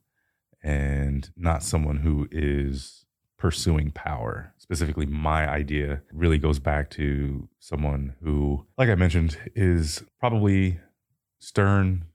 and 0.63 1.31
not 1.37 1.63
someone 1.63 1.99
who 1.99 2.29
is 2.31 3.05
pursuing 3.39 3.91
power. 3.91 4.53
Specifically, 4.59 5.07
my 5.07 5.49
idea 5.49 6.03
really 6.13 6.39
goes 6.39 6.59
back 6.59 6.91
to 6.91 7.49
someone 7.59 8.15
who, 8.23 8.67
like 8.79 8.89
I 8.89 8.95
mentioned, 8.95 9.39
is 9.55 10.03
probably 10.19 10.81
stern, 11.39 12.07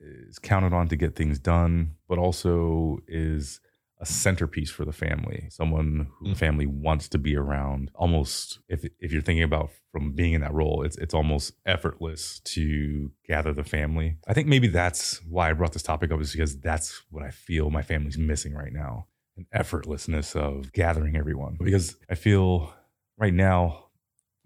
is 0.00 0.38
counted 0.38 0.72
on 0.72 0.88
to 0.88 0.96
get 0.96 1.16
things 1.16 1.38
done, 1.38 1.96
but 2.08 2.18
also 2.18 3.00
is 3.08 3.60
a 3.98 4.06
centerpiece 4.06 4.70
for 4.70 4.84
the 4.84 4.92
family, 4.92 5.46
someone 5.50 6.08
who 6.18 6.28
the 6.28 6.34
mm. 6.34 6.38
family 6.38 6.66
wants 6.66 7.08
to 7.08 7.18
be 7.18 7.36
around. 7.36 7.90
Almost, 7.94 8.58
if 8.68 8.84
if 9.00 9.12
you're 9.12 9.22
thinking 9.22 9.42
about 9.42 9.70
from 9.90 10.12
being 10.12 10.34
in 10.34 10.42
that 10.42 10.52
role, 10.52 10.82
it's 10.82 10.96
it's 10.98 11.14
almost 11.14 11.54
effortless 11.64 12.40
to 12.40 13.10
gather 13.26 13.52
the 13.52 13.64
family. 13.64 14.18
I 14.26 14.34
think 14.34 14.48
maybe 14.48 14.68
that's 14.68 15.22
why 15.28 15.50
I 15.50 15.54
brought 15.54 15.72
this 15.72 15.82
topic 15.82 16.12
up 16.12 16.20
is 16.20 16.32
because 16.32 16.58
that's 16.58 17.02
what 17.10 17.24
I 17.24 17.30
feel 17.30 17.70
my 17.70 17.82
family's 17.82 18.18
missing 18.18 18.54
right 18.54 18.72
now, 18.72 19.06
an 19.36 19.46
effortlessness 19.54 20.36
of 20.36 20.72
gathering 20.72 21.16
everyone. 21.16 21.56
Because 21.58 21.96
I 22.10 22.16
feel 22.16 22.74
right 23.16 23.34
now 23.34 23.86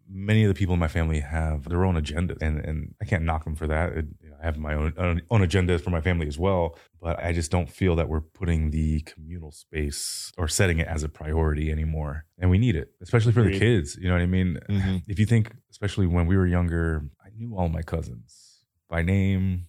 many 0.08 0.44
of 0.44 0.48
the 0.48 0.58
people 0.58 0.74
in 0.74 0.80
my 0.80 0.88
family 0.88 1.20
have 1.20 1.68
their 1.68 1.84
own 1.84 1.96
agenda, 1.96 2.36
and 2.40 2.58
and 2.64 2.94
I 3.00 3.04
can't 3.04 3.24
knock 3.24 3.44
them 3.44 3.54
for 3.54 3.66
that. 3.66 3.92
It, 3.92 4.06
I 4.40 4.46
have 4.46 4.58
my 4.58 4.74
own 4.74 5.22
own 5.30 5.42
agenda 5.42 5.78
for 5.78 5.90
my 5.90 6.00
family 6.00 6.26
as 6.26 6.38
well, 6.38 6.78
but 7.00 7.22
I 7.22 7.32
just 7.32 7.50
don't 7.50 7.68
feel 7.68 7.96
that 7.96 8.08
we're 8.08 8.20
putting 8.20 8.70
the 8.70 9.00
communal 9.02 9.52
space 9.52 10.32
or 10.38 10.48
setting 10.48 10.78
it 10.78 10.88
as 10.88 11.02
a 11.02 11.08
priority 11.08 11.70
anymore, 11.70 12.24
and 12.38 12.50
we 12.50 12.58
need 12.58 12.76
it, 12.76 12.92
especially 13.02 13.32
for 13.32 13.40
Agreed. 13.40 13.56
the 13.56 13.58
kids. 13.58 13.96
You 13.96 14.08
know 14.08 14.14
what 14.14 14.22
I 14.22 14.26
mean? 14.26 14.58
Mm-hmm. 14.68 14.96
If 15.08 15.18
you 15.18 15.26
think, 15.26 15.52
especially 15.70 16.06
when 16.06 16.26
we 16.26 16.36
were 16.36 16.46
younger, 16.46 17.04
I 17.24 17.28
knew 17.36 17.54
all 17.56 17.68
my 17.68 17.82
cousins 17.82 18.60
by 18.88 19.02
name. 19.02 19.66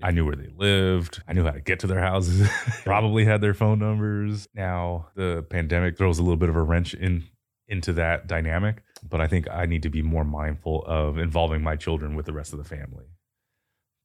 I 0.00 0.12
knew 0.12 0.24
where 0.24 0.36
they 0.36 0.48
lived. 0.56 1.22
I 1.26 1.32
knew 1.32 1.42
how 1.42 1.50
to 1.50 1.60
get 1.60 1.80
to 1.80 1.88
their 1.88 2.00
houses. 2.00 2.48
Probably 2.84 3.24
had 3.24 3.40
their 3.40 3.54
phone 3.54 3.80
numbers. 3.80 4.46
Now 4.54 5.08
the 5.16 5.44
pandemic 5.50 5.98
throws 5.98 6.20
a 6.20 6.22
little 6.22 6.36
bit 6.36 6.48
of 6.48 6.54
a 6.54 6.62
wrench 6.62 6.94
in 6.94 7.24
into 7.66 7.92
that 7.94 8.26
dynamic. 8.26 8.82
But 9.08 9.20
I 9.20 9.26
think 9.26 9.48
I 9.50 9.66
need 9.66 9.82
to 9.82 9.90
be 9.90 10.02
more 10.02 10.24
mindful 10.24 10.84
of 10.86 11.18
involving 11.18 11.62
my 11.62 11.76
children 11.76 12.14
with 12.16 12.26
the 12.26 12.32
rest 12.32 12.52
of 12.52 12.58
the 12.58 12.64
family. 12.64 13.06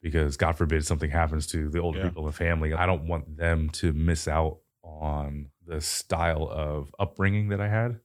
Because 0.03 0.37
God 0.37 0.57
forbid 0.57 0.85
something 0.85 1.09
happens 1.09 1.47
to 1.47 1.69
the 1.69 1.79
older 1.79 1.99
yeah. 1.99 2.09
people 2.09 2.23
in 2.23 2.27
the 2.27 2.37
family. 2.37 2.73
I 2.73 2.85
don't 2.85 3.07
want 3.07 3.37
them 3.37 3.69
to 3.71 3.93
miss 3.93 4.27
out 4.27 4.59
on 4.83 5.47
the 5.65 5.81
style 5.81 6.47
of 6.51 6.93
upbringing 6.99 7.49
that 7.49 7.61
I 7.61 7.69
had. 7.69 7.99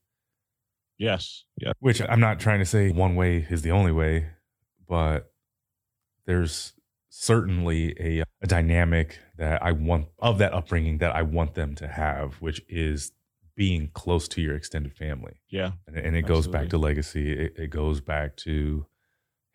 Yes. 0.96 1.44
Yeah. 1.60 1.72
Which 1.80 2.00
I'm 2.00 2.20
not 2.20 2.40
trying 2.40 2.60
to 2.60 2.64
say 2.64 2.90
one 2.90 3.16
way 3.16 3.46
is 3.50 3.62
the 3.62 3.72
only 3.72 3.92
way, 3.92 4.30
but 4.88 5.32
there's 6.26 6.72
certainly 7.08 7.96
a, 7.98 8.22
a 8.42 8.46
dynamic 8.46 9.18
that 9.36 9.62
I 9.62 9.72
want 9.72 10.06
of 10.18 10.38
that 10.38 10.52
upbringing 10.52 10.98
that 10.98 11.14
I 11.14 11.22
want 11.22 11.54
them 11.54 11.74
to 11.76 11.88
have, 11.88 12.34
which 12.34 12.62
is 12.68 13.12
being 13.56 13.90
close 13.92 14.28
to 14.28 14.40
your 14.40 14.54
extended 14.54 14.94
family. 14.94 15.40
Yeah. 15.48 15.72
And, 15.86 15.96
and 15.96 16.16
it 16.16 16.20
absolutely. 16.20 16.22
goes 16.22 16.46
back 16.46 16.68
to 16.68 16.78
legacy. 16.78 17.32
It, 17.32 17.54
it, 17.58 17.70
goes 17.70 18.00
back 18.00 18.36
to 18.38 18.86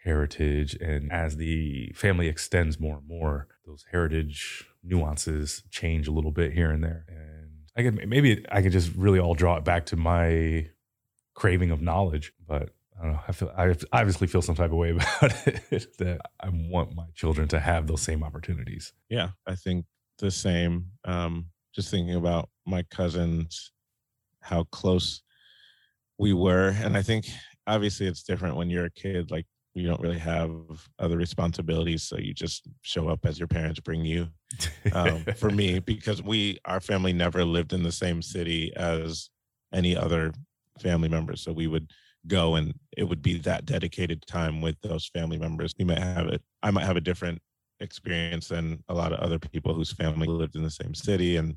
heritage. 0.03 0.75
And 0.75 1.11
as 1.11 1.37
the 1.37 1.91
family 1.95 2.27
extends 2.27 2.79
more 2.79 2.97
and 2.97 3.07
more, 3.07 3.47
those 3.65 3.85
heritage 3.91 4.65
nuances 4.83 5.63
change 5.71 6.07
a 6.07 6.11
little 6.11 6.31
bit 6.31 6.53
here 6.53 6.71
and 6.71 6.83
there. 6.83 7.05
And 7.07 7.49
I 7.75 7.83
could 7.83 8.07
maybe 8.07 8.45
I 8.51 8.61
could 8.61 8.71
just 8.71 8.93
really 8.95 9.19
all 9.19 9.33
draw 9.35 9.57
it 9.57 9.63
back 9.63 9.85
to 9.87 9.95
my 9.95 10.69
craving 11.33 11.71
of 11.71 11.81
knowledge, 11.81 12.33
but 12.47 12.69
I 12.99 13.03
don't 13.03 13.13
know. 13.13 13.19
I 13.27 13.31
feel 13.31 13.51
I 13.57 13.75
obviously 13.91 14.27
feel 14.27 14.41
some 14.41 14.55
type 14.55 14.71
of 14.71 14.77
way 14.77 14.89
about 14.91 15.47
it 15.47 15.97
that 15.97 16.21
I 16.39 16.49
want 16.49 16.95
my 16.95 17.07
children 17.15 17.47
to 17.49 17.59
have 17.59 17.87
those 17.87 18.01
same 18.01 18.23
opportunities. 18.23 18.93
Yeah, 19.09 19.29
I 19.47 19.55
think 19.55 19.85
the 20.19 20.31
same. 20.31 20.87
Um, 21.05 21.47
just 21.73 21.89
thinking 21.89 22.15
about 22.15 22.49
my 22.67 22.83
cousins 22.83 23.71
how 24.43 24.65
close 24.65 25.23
we 26.19 26.33
were. 26.33 26.75
And 26.83 26.95
I 26.95 27.01
think 27.01 27.25
obviously 27.65 28.07
it's 28.07 28.23
different 28.23 28.55
when 28.55 28.69
you're 28.69 28.85
a 28.85 28.91
kid, 28.91 29.31
like 29.31 29.47
you 29.73 29.87
don't 29.87 30.01
really 30.01 30.19
have 30.19 30.51
other 30.99 31.17
responsibilities. 31.17 32.03
So 32.03 32.17
you 32.17 32.33
just 32.33 32.67
show 32.81 33.09
up 33.09 33.25
as 33.25 33.39
your 33.39 33.47
parents 33.47 33.79
bring 33.79 34.05
you. 34.05 34.27
Um, 34.93 35.25
for 35.35 35.49
me, 35.61 35.79
because 35.79 36.21
we, 36.21 36.59
our 36.65 36.79
family 36.79 37.13
never 37.13 37.43
lived 37.43 37.73
in 37.73 37.83
the 37.83 37.91
same 37.91 38.21
city 38.21 38.73
as 38.75 39.29
any 39.73 39.97
other 39.97 40.31
family 40.79 41.09
members. 41.09 41.41
So 41.41 41.51
we 41.51 41.67
would 41.67 41.91
go 42.27 42.55
and 42.55 42.73
it 42.95 43.03
would 43.03 43.21
be 43.21 43.37
that 43.39 43.65
dedicated 43.65 44.25
time 44.27 44.61
with 44.61 44.79
those 44.81 45.07
family 45.07 45.37
members. 45.37 45.73
We 45.77 45.85
might 45.85 45.99
have 45.99 46.27
it, 46.27 46.41
I 46.61 46.71
might 46.71 46.85
have 46.85 46.97
a 46.97 47.01
different 47.01 47.41
experience 47.79 48.47
than 48.47 48.83
a 48.87 48.93
lot 48.93 49.11
of 49.11 49.19
other 49.19 49.39
people 49.39 49.73
whose 49.73 49.91
family 49.91 50.27
lived 50.27 50.55
in 50.55 50.63
the 50.63 50.69
same 50.69 50.93
city 50.93 51.37
and 51.37 51.55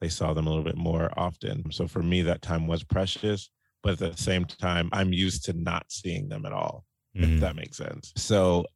they 0.00 0.08
saw 0.08 0.32
them 0.32 0.46
a 0.46 0.50
little 0.50 0.64
bit 0.64 0.76
more 0.76 1.10
often. 1.16 1.70
So 1.70 1.86
for 1.86 2.02
me, 2.02 2.22
that 2.22 2.42
time 2.42 2.66
was 2.66 2.82
precious. 2.82 3.50
But 3.82 4.00
at 4.00 4.12
the 4.12 4.22
same 4.22 4.44
time, 4.44 4.90
I'm 4.92 5.12
used 5.12 5.44
to 5.46 5.52
not 5.54 5.86
seeing 5.88 6.28
them 6.28 6.44
at 6.44 6.52
all, 6.52 6.84
mm-hmm. 7.16 7.34
if 7.34 7.40
that 7.40 7.56
makes 7.56 7.76
sense. 7.76 8.12
So 8.16 8.66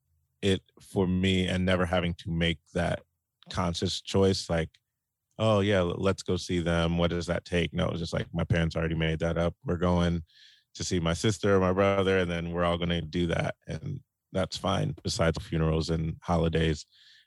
it, 0.42 0.62
for 0.80 1.06
me, 1.06 1.46
and 1.46 1.64
never 1.64 1.86
having 1.86 2.14
to 2.14 2.30
make 2.30 2.58
that 2.74 3.00
conscious 3.50 4.00
choice, 4.00 4.48
like, 4.48 4.70
oh, 5.38 5.60
yeah, 5.60 5.80
let's 5.80 6.22
go 6.22 6.36
see 6.36 6.60
them. 6.60 6.98
What 6.98 7.10
does 7.10 7.26
that 7.26 7.44
take? 7.44 7.72
No, 7.72 7.88
it's 7.88 7.98
just 7.98 8.12
like 8.12 8.26
my 8.32 8.44
parents 8.44 8.76
already 8.76 8.94
made 8.94 9.18
that 9.20 9.38
up. 9.38 9.54
We're 9.64 9.76
going 9.76 10.22
to 10.74 10.84
see 10.84 11.00
my 11.00 11.14
sister 11.14 11.56
or 11.56 11.60
my 11.60 11.72
brother, 11.72 12.18
and 12.18 12.30
then 12.30 12.52
we're 12.52 12.64
all 12.64 12.78
going 12.78 12.90
to 12.90 13.00
do 13.00 13.26
that. 13.28 13.54
And 13.66 14.00
that's 14.32 14.56
fine. 14.56 14.94
Besides 15.02 15.42
funerals 15.42 15.90
and 15.90 16.16
holidays, 16.22 16.86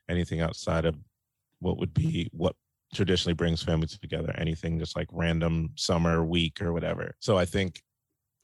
anything 0.10 0.42
outside 0.42 0.86
of 0.86 0.96
what 1.60 1.78
would 1.78 1.94
be 1.94 2.30
what 2.32 2.56
traditionally 2.94 3.34
brings 3.34 3.62
families 3.62 3.98
together 3.98 4.34
anything 4.38 4.80
just 4.80 4.96
like 4.96 5.08
random 5.12 5.70
summer 5.76 6.24
week 6.24 6.62
or 6.62 6.72
whatever 6.72 7.14
so 7.20 7.38
i 7.38 7.46
think 7.46 7.82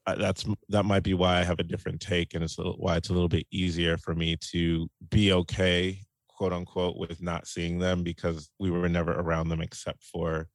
that's 0.05 0.45
that 0.69 0.83
might 0.83 1.03
be 1.03 1.13
why 1.13 1.39
i 1.39 1.43
have 1.43 1.59
a 1.59 1.63
different 1.63 2.01
take 2.01 2.33
and 2.33 2.43
it's 2.43 2.57
a 2.57 2.61
little, 2.61 2.75
why 2.77 2.97
it's 2.97 3.09
a 3.09 3.13
little 3.13 3.29
bit 3.29 3.45
easier 3.51 3.97
for 3.97 4.13
me 4.13 4.35
to 4.35 4.87
be 5.09 5.31
okay 5.31 5.99
quote 6.43 6.53
unquote 6.53 6.97
with 6.97 7.21
not 7.21 7.47
seeing 7.47 7.79
them 7.79 8.03
because 8.03 8.49
we 8.59 8.69
were 8.69 8.89
never 8.89 9.13
around 9.13 9.49
them 9.49 9.61
except 9.61 10.03
for 10.03 10.47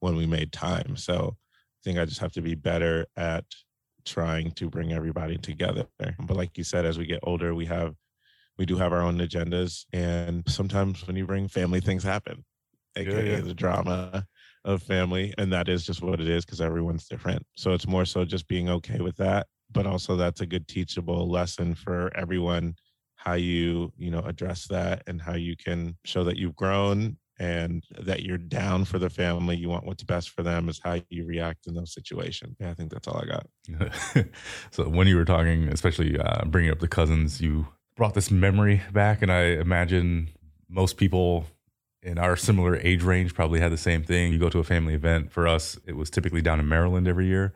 when 0.00 0.16
we 0.16 0.26
made 0.26 0.52
time. 0.52 0.96
So 0.96 1.36
I 1.36 1.80
think 1.84 1.98
I 1.98 2.04
just 2.04 2.20
have 2.20 2.32
to 2.32 2.42
be 2.42 2.54
better 2.54 3.06
at 3.16 3.44
trying 4.04 4.52
to 4.52 4.68
bring 4.68 4.92
everybody 4.92 5.36
together. 5.36 5.86
But 6.18 6.36
like 6.36 6.56
you 6.58 6.64
said, 6.64 6.84
as 6.84 6.98
we 6.98 7.06
get 7.06 7.20
older, 7.22 7.54
we 7.54 7.66
have 7.66 7.94
we 8.58 8.66
do 8.66 8.76
have 8.76 8.92
our 8.92 9.02
own 9.02 9.18
agendas 9.18 9.84
and 9.92 10.42
sometimes 10.48 11.06
when 11.06 11.14
you 11.14 11.26
bring 11.26 11.46
family 11.46 11.78
things 11.78 12.02
happen 12.02 12.42
aka 12.96 13.14
yeah, 13.14 13.36
yeah. 13.36 13.40
the 13.42 13.52
drama 13.52 14.26
of 14.66 14.82
family 14.82 15.32
and 15.38 15.50
that 15.52 15.68
is 15.68 15.86
just 15.86 16.02
what 16.02 16.20
it 16.20 16.28
is 16.28 16.44
because 16.44 16.60
everyone's 16.60 17.06
different. 17.08 17.46
So 17.56 17.72
it's 17.72 17.86
more 17.86 18.04
so 18.04 18.26
just 18.26 18.46
being 18.48 18.68
okay 18.68 19.00
with 19.00 19.16
that 19.16 19.46
but 19.70 19.86
also 19.86 20.16
that's 20.16 20.40
a 20.40 20.46
good 20.46 20.68
teachable 20.68 21.28
lesson 21.28 21.74
for 21.74 22.10
everyone 22.16 22.74
how 23.16 23.34
you 23.34 23.92
you 23.96 24.10
know 24.10 24.20
address 24.20 24.66
that 24.68 25.02
and 25.06 25.20
how 25.20 25.34
you 25.34 25.56
can 25.56 25.96
show 26.04 26.22
that 26.24 26.36
you've 26.36 26.56
grown 26.56 27.16
and 27.38 27.84
that 28.00 28.22
you're 28.22 28.38
down 28.38 28.84
for 28.84 28.98
the 28.98 29.10
family 29.10 29.56
you 29.56 29.68
want 29.68 29.84
what's 29.84 30.02
best 30.02 30.30
for 30.30 30.42
them 30.42 30.68
is 30.68 30.80
how 30.82 30.98
you 31.10 31.26
react 31.26 31.66
in 31.66 31.74
those 31.74 31.92
situations. 31.92 32.56
Yeah 32.60 32.70
i 32.70 32.74
think 32.74 32.90
that's 32.90 33.08
all 33.08 33.22
i 33.22 33.26
got. 33.26 34.26
So 34.70 34.88
when 34.88 35.06
you 35.06 35.16
were 35.16 35.24
talking 35.24 35.68
especially 35.68 36.18
uh, 36.18 36.44
bringing 36.46 36.70
up 36.70 36.80
the 36.80 36.88
cousins 36.88 37.40
you 37.40 37.66
brought 37.96 38.14
this 38.14 38.30
memory 38.30 38.82
back 38.92 39.22
and 39.22 39.32
i 39.32 39.42
imagine 39.42 40.30
most 40.68 40.96
people 40.96 41.46
in 42.06 42.18
our 42.18 42.36
similar 42.36 42.76
age 42.76 43.02
range 43.02 43.34
probably 43.34 43.60
had 43.60 43.72
the 43.72 43.76
same 43.76 44.02
thing 44.02 44.32
you 44.32 44.38
go 44.38 44.48
to 44.48 44.58
a 44.58 44.64
family 44.64 44.94
event 44.94 45.30
for 45.30 45.46
us 45.46 45.78
it 45.86 45.96
was 45.96 46.08
typically 46.08 46.40
down 46.40 46.60
in 46.60 46.68
maryland 46.68 47.06
every 47.08 47.26
year 47.26 47.52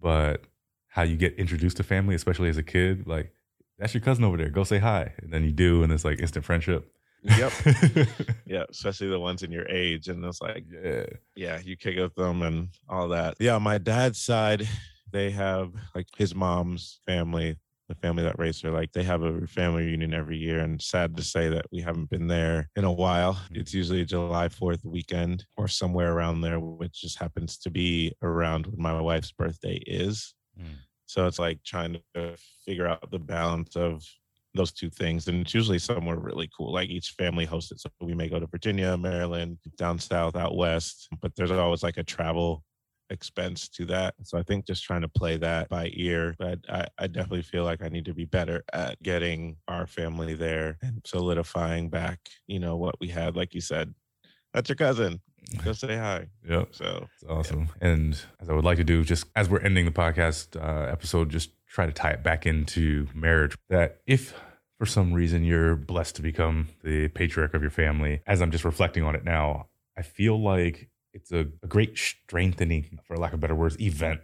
but 0.00 0.42
how 0.88 1.02
you 1.02 1.16
get 1.16 1.34
introduced 1.34 1.76
to 1.76 1.82
family 1.82 2.14
especially 2.14 2.48
as 2.48 2.58
a 2.58 2.62
kid 2.62 3.06
like 3.06 3.32
that's 3.78 3.94
your 3.94 4.00
cousin 4.00 4.24
over 4.24 4.36
there 4.36 4.50
go 4.50 4.64
say 4.64 4.78
hi 4.78 5.12
and 5.22 5.32
then 5.32 5.44
you 5.44 5.52
do 5.52 5.82
and 5.82 5.92
it's 5.92 6.04
like 6.04 6.18
instant 6.20 6.44
friendship 6.44 6.92
Yep. 7.22 7.52
yeah, 8.46 8.64
especially 8.70 9.08
the 9.08 9.18
ones 9.18 9.42
in 9.42 9.50
your 9.50 9.66
age. 9.68 10.08
And 10.08 10.24
it's 10.24 10.40
like, 10.40 10.64
yeah, 10.70 11.06
yeah, 11.34 11.58
you 11.58 11.76
kick 11.76 11.96
with 11.96 12.14
them 12.14 12.42
and 12.42 12.68
all 12.88 13.08
that. 13.08 13.34
Yeah, 13.40 13.58
my 13.58 13.78
dad's 13.78 14.20
side, 14.20 14.68
they 15.10 15.30
have 15.30 15.72
like 15.94 16.06
his 16.16 16.34
mom's 16.34 17.00
family, 17.06 17.56
the 17.88 17.94
family 17.94 18.22
that 18.22 18.38
raised 18.38 18.62
her, 18.62 18.70
like 18.70 18.92
they 18.92 19.02
have 19.02 19.22
a 19.22 19.46
family 19.46 19.84
reunion 19.86 20.14
every 20.14 20.36
year. 20.36 20.60
And 20.60 20.80
sad 20.80 21.16
to 21.16 21.22
say 21.22 21.48
that 21.48 21.66
we 21.70 21.80
haven't 21.80 22.10
been 22.10 22.26
there 22.26 22.68
in 22.76 22.84
a 22.84 22.92
while. 22.92 23.34
Mm. 23.52 23.58
It's 23.58 23.74
usually 23.74 24.04
July 24.04 24.48
4th 24.48 24.84
weekend 24.84 25.44
or 25.56 25.68
somewhere 25.68 26.12
around 26.12 26.40
there, 26.40 26.58
which 26.58 27.00
just 27.00 27.18
happens 27.18 27.56
to 27.58 27.70
be 27.70 28.12
around 28.22 28.66
when 28.66 28.80
my 28.80 29.00
wife's 29.00 29.32
birthday 29.32 29.76
is. 29.86 30.34
Mm. 30.60 30.76
So 31.06 31.26
it's 31.26 31.38
like 31.38 31.62
trying 31.64 32.00
to 32.14 32.36
figure 32.64 32.88
out 32.88 33.10
the 33.10 33.18
balance 33.18 33.76
of 33.76 34.02
those 34.54 34.72
two 34.72 34.90
things. 34.90 35.28
And 35.28 35.42
it's 35.42 35.54
usually 35.54 35.78
somewhere 35.78 36.18
really 36.18 36.50
cool. 36.56 36.72
Like 36.72 36.88
each 36.88 37.10
family 37.10 37.44
hosts 37.44 37.70
it. 37.70 37.80
So 37.80 37.90
we 38.00 38.14
may 38.14 38.28
go 38.28 38.40
to 38.40 38.46
Virginia, 38.46 38.96
Maryland, 38.96 39.58
down 39.76 39.98
south, 39.98 40.34
out 40.34 40.56
west, 40.56 41.08
but 41.20 41.36
there's 41.36 41.50
always 41.50 41.82
like 41.82 41.98
a 41.98 42.02
travel 42.02 42.64
expense 43.10 43.68
to 43.68 43.84
that. 43.86 44.14
So 44.22 44.38
I 44.38 44.42
think 44.42 44.66
just 44.66 44.84
trying 44.84 45.02
to 45.02 45.08
play 45.08 45.36
that 45.38 45.68
by 45.68 45.90
ear. 45.94 46.34
But 46.38 46.60
I, 46.68 46.86
I 46.98 47.06
definitely 47.06 47.42
feel 47.42 47.64
like 47.64 47.82
I 47.82 47.88
need 47.88 48.04
to 48.06 48.14
be 48.14 48.24
better 48.24 48.64
at 48.72 49.02
getting 49.02 49.56
our 49.68 49.86
family 49.86 50.34
there 50.34 50.78
and 50.82 51.02
solidifying 51.04 51.88
back, 51.88 52.20
you 52.46 52.58
know, 52.58 52.76
what 52.76 52.98
we 53.00 53.08
had. 53.08 53.36
Like 53.36 53.54
you 53.54 53.60
said, 53.60 53.94
that's 54.52 54.68
your 54.68 54.76
cousin. 54.76 55.20
Go 55.64 55.72
say 55.72 55.96
hi. 55.96 56.26
Yep. 56.48 56.68
So 56.72 57.06
it's 57.14 57.24
awesome. 57.30 57.68
Yeah. 57.80 57.88
And 57.88 58.20
as 58.40 58.48
I 58.48 58.52
would 58.52 58.64
like 58.64 58.78
to 58.78 58.84
do, 58.84 59.04
just 59.04 59.26
as 59.36 59.48
we're 59.48 59.60
ending 59.60 59.84
the 59.84 59.92
podcast 59.92 60.60
uh, 60.60 60.90
episode, 60.90 61.30
just 61.30 61.50
try 61.68 61.86
to 61.86 61.92
tie 61.92 62.10
it 62.10 62.22
back 62.24 62.46
into 62.46 63.06
marriage. 63.14 63.56
That 63.68 64.00
if 64.06 64.34
for 64.78 64.86
some 64.86 65.12
reason 65.12 65.44
you're 65.44 65.76
blessed 65.76 66.16
to 66.16 66.22
become 66.22 66.68
the 66.82 67.08
patriarch 67.08 67.54
of 67.54 67.62
your 67.62 67.70
family, 67.70 68.22
as 68.26 68.42
I'm 68.42 68.50
just 68.50 68.64
reflecting 68.64 69.04
on 69.04 69.14
it 69.14 69.24
now, 69.24 69.68
I 69.96 70.02
feel 70.02 70.42
like 70.42 70.88
it's 71.16 71.32
a, 71.32 71.46
a 71.62 71.66
great 71.66 71.96
strengthening, 71.98 72.98
for 73.04 73.16
lack 73.16 73.32
of 73.32 73.40
better 73.40 73.54
words, 73.54 73.80
event 73.80 74.20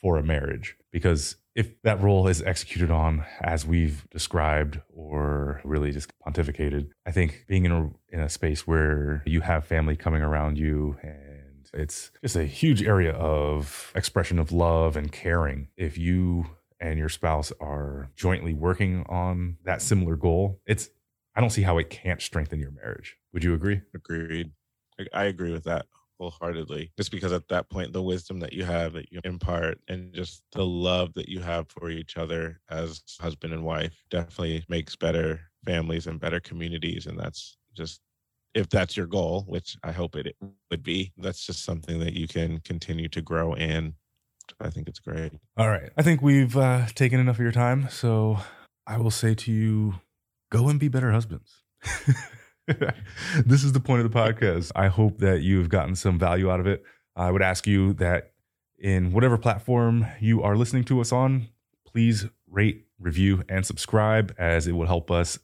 for 0.00 0.18
a 0.18 0.22
marriage. 0.22 0.76
Because 0.92 1.36
if 1.54 1.80
that 1.82 2.00
role 2.02 2.28
is 2.28 2.42
executed 2.42 2.90
on 2.90 3.24
as 3.40 3.66
we've 3.66 4.08
described 4.10 4.80
or 4.94 5.60
really 5.64 5.90
just 5.90 6.12
pontificated, 6.20 6.90
I 7.06 7.10
think 7.10 7.46
being 7.48 7.64
in 7.64 7.72
a, 7.72 7.90
in 8.10 8.20
a 8.20 8.28
space 8.28 8.66
where 8.66 9.22
you 9.26 9.40
have 9.40 9.66
family 9.66 9.96
coming 9.96 10.22
around 10.22 10.58
you 10.58 10.96
and 11.02 11.68
it's 11.72 12.10
just 12.22 12.36
a 12.36 12.44
huge 12.44 12.82
area 12.82 13.12
of 13.12 13.90
expression 13.94 14.38
of 14.38 14.52
love 14.52 14.96
and 14.96 15.10
caring. 15.10 15.68
If 15.76 15.96
you 15.96 16.46
and 16.78 16.98
your 16.98 17.08
spouse 17.08 17.52
are 17.58 18.10
jointly 18.16 18.52
working 18.52 19.04
on 19.08 19.56
that 19.64 19.80
similar 19.80 20.16
goal, 20.16 20.60
it's 20.66 20.90
I 21.34 21.40
don't 21.40 21.50
see 21.50 21.62
how 21.62 21.78
it 21.78 21.90
can't 21.90 22.22
strengthen 22.22 22.60
your 22.60 22.70
marriage. 22.70 23.16
Would 23.32 23.44
you 23.44 23.54
agree? 23.54 23.82
Agreed. 23.94 24.52
I 25.12 25.24
agree 25.24 25.52
with 25.52 25.64
that 25.64 25.86
wholeheartedly. 26.18 26.92
Just 26.96 27.10
because 27.10 27.32
at 27.32 27.48
that 27.48 27.70
point, 27.70 27.92
the 27.92 28.02
wisdom 28.02 28.40
that 28.40 28.52
you 28.52 28.64
have 28.64 28.94
that 28.94 29.12
you 29.12 29.20
impart 29.24 29.78
and 29.88 30.12
just 30.14 30.42
the 30.52 30.64
love 30.64 31.12
that 31.14 31.28
you 31.28 31.40
have 31.40 31.68
for 31.68 31.90
each 31.90 32.16
other 32.16 32.60
as 32.70 33.02
husband 33.20 33.52
and 33.52 33.64
wife 33.64 34.04
definitely 34.10 34.64
makes 34.68 34.96
better 34.96 35.40
families 35.64 36.06
and 36.06 36.20
better 36.20 36.40
communities. 36.40 37.06
And 37.06 37.18
that's 37.18 37.56
just 37.74 38.00
if 38.54 38.68
that's 38.68 38.96
your 38.96 39.06
goal, 39.06 39.44
which 39.48 39.76
I 39.82 39.92
hope 39.92 40.16
it 40.16 40.34
would 40.70 40.82
be, 40.82 41.12
that's 41.18 41.44
just 41.44 41.64
something 41.64 41.98
that 42.00 42.14
you 42.14 42.26
can 42.26 42.60
continue 42.60 43.08
to 43.08 43.20
grow 43.20 43.54
in 43.54 43.94
I 44.60 44.70
think 44.70 44.88
it's 44.88 44.98
great. 44.98 45.32
All 45.56 45.68
right. 45.68 45.90
I 45.96 46.02
think 46.02 46.22
we've 46.22 46.56
uh, 46.56 46.86
taken 46.94 47.20
enough 47.20 47.36
of 47.36 47.42
your 47.42 47.52
time. 47.52 47.88
So 47.90 48.38
I 48.86 48.98
will 48.98 49.10
say 49.10 49.34
to 49.34 49.52
you 49.52 49.94
go 50.50 50.68
and 50.68 50.78
be 50.78 50.88
better 50.88 51.12
husbands. 51.12 51.62
this 53.46 53.64
is 53.64 53.72
the 53.72 53.80
point 53.80 54.04
of 54.04 54.10
the 54.10 54.18
podcast. 54.18 54.72
I 54.74 54.88
hope 54.88 55.18
that 55.18 55.42
you've 55.42 55.68
gotten 55.68 55.94
some 55.94 56.18
value 56.18 56.50
out 56.50 56.60
of 56.60 56.66
it. 56.66 56.82
I 57.14 57.30
would 57.30 57.42
ask 57.42 57.66
you 57.66 57.92
that 57.94 58.32
in 58.78 59.12
whatever 59.12 59.38
platform 59.38 60.06
you 60.20 60.42
are 60.42 60.56
listening 60.56 60.84
to 60.84 61.00
us 61.00 61.12
on, 61.12 61.48
please 61.86 62.26
rate, 62.50 62.86
review, 62.98 63.42
and 63.48 63.64
subscribe 63.64 64.34
as 64.38 64.66
it 64.66 64.72
will 64.72 64.86
help 64.86 65.10
us 65.10 65.38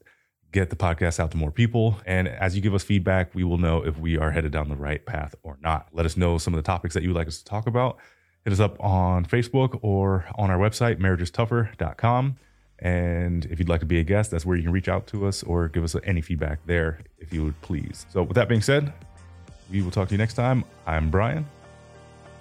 get 0.51 0.69
the 0.69 0.77
podcast 0.77 1.19
out 1.19 1.31
to 1.31 1.37
more 1.37 1.51
people. 1.51 1.99
And 2.05 2.29
as 2.29 2.55
you 2.55 2.61
give 2.61 2.75
us 2.75 2.83
feedback, 2.83 3.35
we 3.35 3.45
will 3.45 3.59
know 3.59 3.83
if 3.83 3.99
we 3.99 4.19
are 4.19 4.31
headed 4.31 4.53
down 4.53 4.69
the 4.69 4.77
right 4.77 5.05
path 5.07 5.35
or 5.43 5.59
not. 5.63 5.89
Let 5.93 6.05
us 6.05 6.17
know 6.17 6.37
some 6.39 6.53
of 6.53 6.59
the 6.59 6.67
topics 6.67 6.93
that 6.95 7.03
you 7.03 7.09
would 7.09 7.17
like 7.17 7.29
us 7.29 7.39
to 7.39 7.45
talk 7.45 7.67
about 7.67 7.99
hit 8.45 8.53
us 8.53 8.61
up 8.61 8.77
on 8.81 9.25
Facebook 9.25 9.79
or 9.83 10.25
on 10.37 10.51
our 10.51 10.59
website, 10.59 10.99
marriagestougher.com. 10.99 12.37
And 12.83 13.45
if 13.47 13.61
you'd 13.61 13.69
like 13.69 13.79
to 13.81 13.87
be 13.87 14.01
a 14.01 14.03
guest, 14.05 14.33
that's 14.33 14.45
where 14.45 14.57
you 14.57 14.65
can 14.65 14.73
reach 14.73 14.89
out 14.89 15.07
to 15.09 15.27
us 15.27 15.45
or 15.45 15.69
give 15.69 15.85
us 15.85 15.95
any 16.03 16.21
feedback 16.21 16.59
there 16.67 16.99
if 17.21 17.33
you 17.33 17.45
would 17.45 17.61
please. 17.63 18.07
So, 18.11 18.25
with 18.25 18.35
that 18.35 18.49
being 18.49 18.61
said, 18.61 18.93
we 19.71 19.83
will 19.83 19.93
talk 19.93 20.09
to 20.09 20.15
you 20.15 20.19
next 20.19 20.35
time. 20.35 20.65
I'm 20.85 21.09
Brian. 21.09 21.47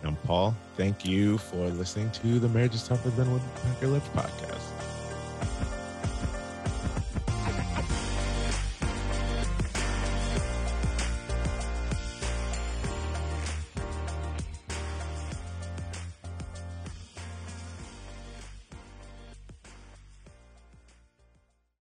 I'm 0.03 0.15
Paul. 0.17 0.55
Thank 0.77 1.05
you 1.05 1.37
for 1.37 1.69
listening 1.69 2.09
to 2.11 2.39
the 2.39 2.49
Marriage 2.49 2.73
is 2.73 2.87
Tougher 2.87 3.11
Than 3.11 3.31
Woodpecker 3.31 3.87
Lips 3.87 4.07
podcast. 4.09 4.90